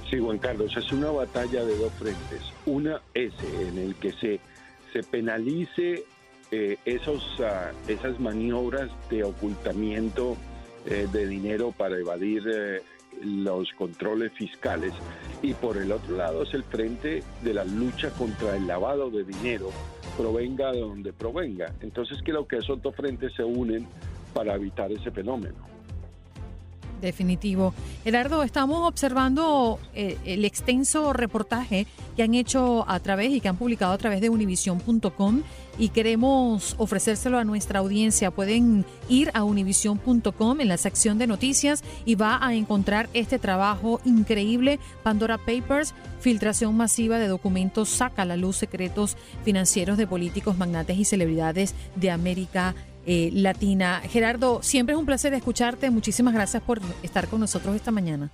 Sí, 0.10 0.20
Juan 0.20 0.40
Carlos, 0.40 0.76
es 0.76 0.92
una 0.92 1.10
batalla 1.10 1.64
de 1.64 1.78
dos 1.78 1.92
frentes. 1.94 2.42
Una 2.66 3.02
es 3.14 3.34
en 3.62 3.78
el 3.78 3.96
que 3.96 4.12
se, 4.12 4.40
se 4.92 5.04
penalice 5.04 6.04
eh, 6.52 6.78
esos, 6.84 7.24
ah, 7.40 7.72
esas 7.88 8.20
maniobras 8.20 8.90
de 9.10 9.24
ocultamiento 9.24 10.36
eh, 10.86 11.08
de 11.12 11.28
dinero 11.28 11.74
para 11.78 11.98
evadir 11.98 12.44
eh, 12.46 12.82
los 13.24 13.72
controles 13.74 14.34
fiscales 14.34 14.92
y 15.42 15.54
por 15.54 15.78
el 15.78 15.92
otro 15.92 16.18
lado 16.18 16.44
es 16.44 16.54
el 16.54 16.64
frente 16.64 17.24
de 17.42 17.54
la 17.54 17.64
lucha 17.64 18.10
contra 18.12 18.58
el 18.58 18.68
lavado 18.68 19.10
de 19.10 19.24
dinero, 19.24 19.72
provenga 20.18 20.72
de 20.72 20.82
donde 20.82 21.14
provenga. 21.14 21.74
Entonces 21.82 22.20
creo 22.24 22.48
que 22.48 22.58
esos 22.58 22.82
dos 22.82 22.96
frentes 22.96 23.34
se 23.34 23.44
unen 23.44 23.88
para 24.34 24.56
evitar 24.56 24.92
ese 24.92 25.12
fenómeno. 25.12 25.71
Definitivo. 27.02 27.74
Gerardo, 28.04 28.44
estamos 28.44 28.88
observando 28.88 29.80
eh, 29.94 30.18
el 30.26 30.46
extenso 30.46 31.14
reportaje 31.14 31.88
que 32.16 32.24
han 32.24 32.36
hecho 32.36 32.86
a 32.88 33.00
través 33.00 33.32
y 33.32 33.42
que 33.42 33.48
han 33.48 33.58
publicado 33.58 33.94
a 33.94 33.98
través 33.98 34.22
de 34.22 34.30
univision.com 34.30 35.42
y 35.78 35.90
queremos 35.90 36.76
ofrecérselo 36.78 37.38
a 37.40 37.44
nuestra 37.44 37.80
audiencia. 37.80 38.32
Pueden 38.32 38.86
ir 39.10 39.32
a 39.34 39.44
univision.com 39.44 40.62
en 40.62 40.68
la 40.68 40.78
sección 40.78 41.18
de 41.18 41.28
noticias 41.28 41.84
y 42.06 42.16
va 42.16 42.40
a 42.46 42.54
encontrar 42.54 43.10
este 43.14 43.40
trabajo 43.40 44.00
increíble, 44.06 44.80
Pandora 45.04 45.38
Papers, 45.38 45.94
filtración 46.20 46.78
masiva 46.78 47.18
de 47.18 47.28
documentos, 47.28 47.90
saca 47.90 48.22
a 48.22 48.26
la 48.26 48.38
luz 48.38 48.58
secretos 48.58 49.18
financieros 49.44 49.98
de 49.98 50.08
políticos, 50.08 50.58
magnates 50.58 50.98
y 50.98 51.06
celebridades 51.06 51.74
de 51.96 52.12
América 52.12 52.76
eh, 53.06 53.30
latina. 53.34 54.02
Gerardo, 54.02 54.62
siempre 54.62 54.94
es 54.94 55.00
un 55.00 55.06
placer 55.06 55.34
escucharte. 55.34 55.90
Muchísimas 55.90 56.34
gracias 56.34 56.62
por 56.64 56.80
estar 57.04 57.28
con 57.28 57.40
nosotros 57.40 57.76
esta 57.76 57.92
mañana. 57.92 58.30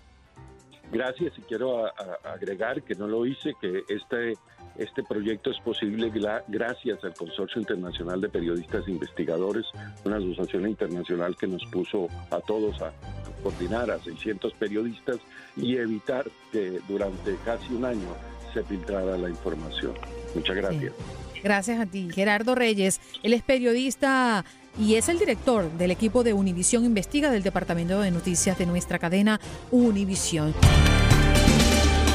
Gracias 0.92 1.34
y 1.38 1.42
quiero 1.42 1.86
agregar 2.24 2.82
que 2.82 2.96
no 2.96 3.08
lo 3.08 3.26
hice, 3.26 3.54
que 3.60 3.84
este, 3.90 4.36
este 4.78 5.04
proyecto 5.04 5.52
es 5.52 5.60
posible 5.60 6.12
gracias 6.48 7.04
al 7.04 7.14
Consorcio 7.14 7.60
Internacional 7.60 8.22
de 8.22 8.30
Periodistas 8.30 8.88
e 8.88 8.92
Investigadores, 8.92 9.66
una 10.06 10.16
asociación 10.16 10.68
internacional 10.68 11.36
que 11.36 11.48
nos 11.48 11.66
puso 11.66 12.08
a 12.32 12.40
todos 12.40 12.82
a, 12.82 12.94
coordinar 13.44 13.92
a 13.92 14.00
600 14.00 14.54
periodistas 14.54 15.18
y 15.58 15.76
evitar 15.78 16.26
que 16.52 16.80
durante 16.88 17.36
casi 17.44 17.74
un 17.74 17.86
año 17.86 18.16
se 18.54 18.64
filtrara 18.64 19.18
la 19.18 19.30
información. 19.30 19.94
Muchas 20.36 20.56
gracias. 20.56 20.94
Gracias 21.44 21.80
a 21.80 21.86
ti, 21.86 22.10
Gerardo 22.14 22.56
Reyes. 22.56 23.00
Él 23.24 23.34
es 23.34 23.42
periodista 23.44 24.46
y 24.80 24.96
es 24.96 25.10
el 25.10 25.20
director 25.20 25.72
del 25.72 25.92
equipo 25.92 26.24
de 26.24 26.34
Univisión 26.34 26.86
Investiga 26.86 27.32
del 27.32 27.44
Departamento 27.44 28.00
de 28.02 28.12
Noticias 28.12 28.58
de 28.58 28.66
nuestra 28.66 29.00
cadena 29.00 29.40
Univisión. 29.72 30.54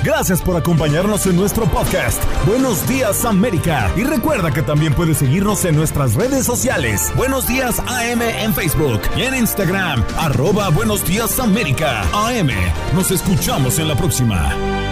Gracias 0.04 0.42
por 0.42 0.56
acompañarnos 0.56 1.26
en 1.26 1.36
nuestro 1.36 1.64
podcast. 1.66 2.20
Buenos 2.44 2.88
días 2.88 3.24
América. 3.24 3.88
Y 3.96 4.02
recuerda 4.02 4.50
que 4.50 4.62
también 4.62 4.94
puedes 4.94 5.18
seguirnos 5.18 5.64
en 5.64 5.76
nuestras 5.76 6.14
redes 6.14 6.44
sociales. 6.44 7.12
Buenos 7.16 7.46
días 7.46 7.78
AM 7.78 8.20
en 8.20 8.52
Facebook 8.52 9.00
y 9.16 9.22
en 9.22 9.36
Instagram. 9.36 10.04
Arroba 10.18 10.70
Buenos 10.70 11.04
días 11.06 11.38
América. 11.38 12.02
AM. 12.12 12.50
Nos 12.94 13.12
escuchamos 13.12 13.78
en 13.78 13.86
la 13.86 13.94
próxima. 13.94 14.91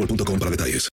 para 0.39 0.49
detalles. 0.49 0.89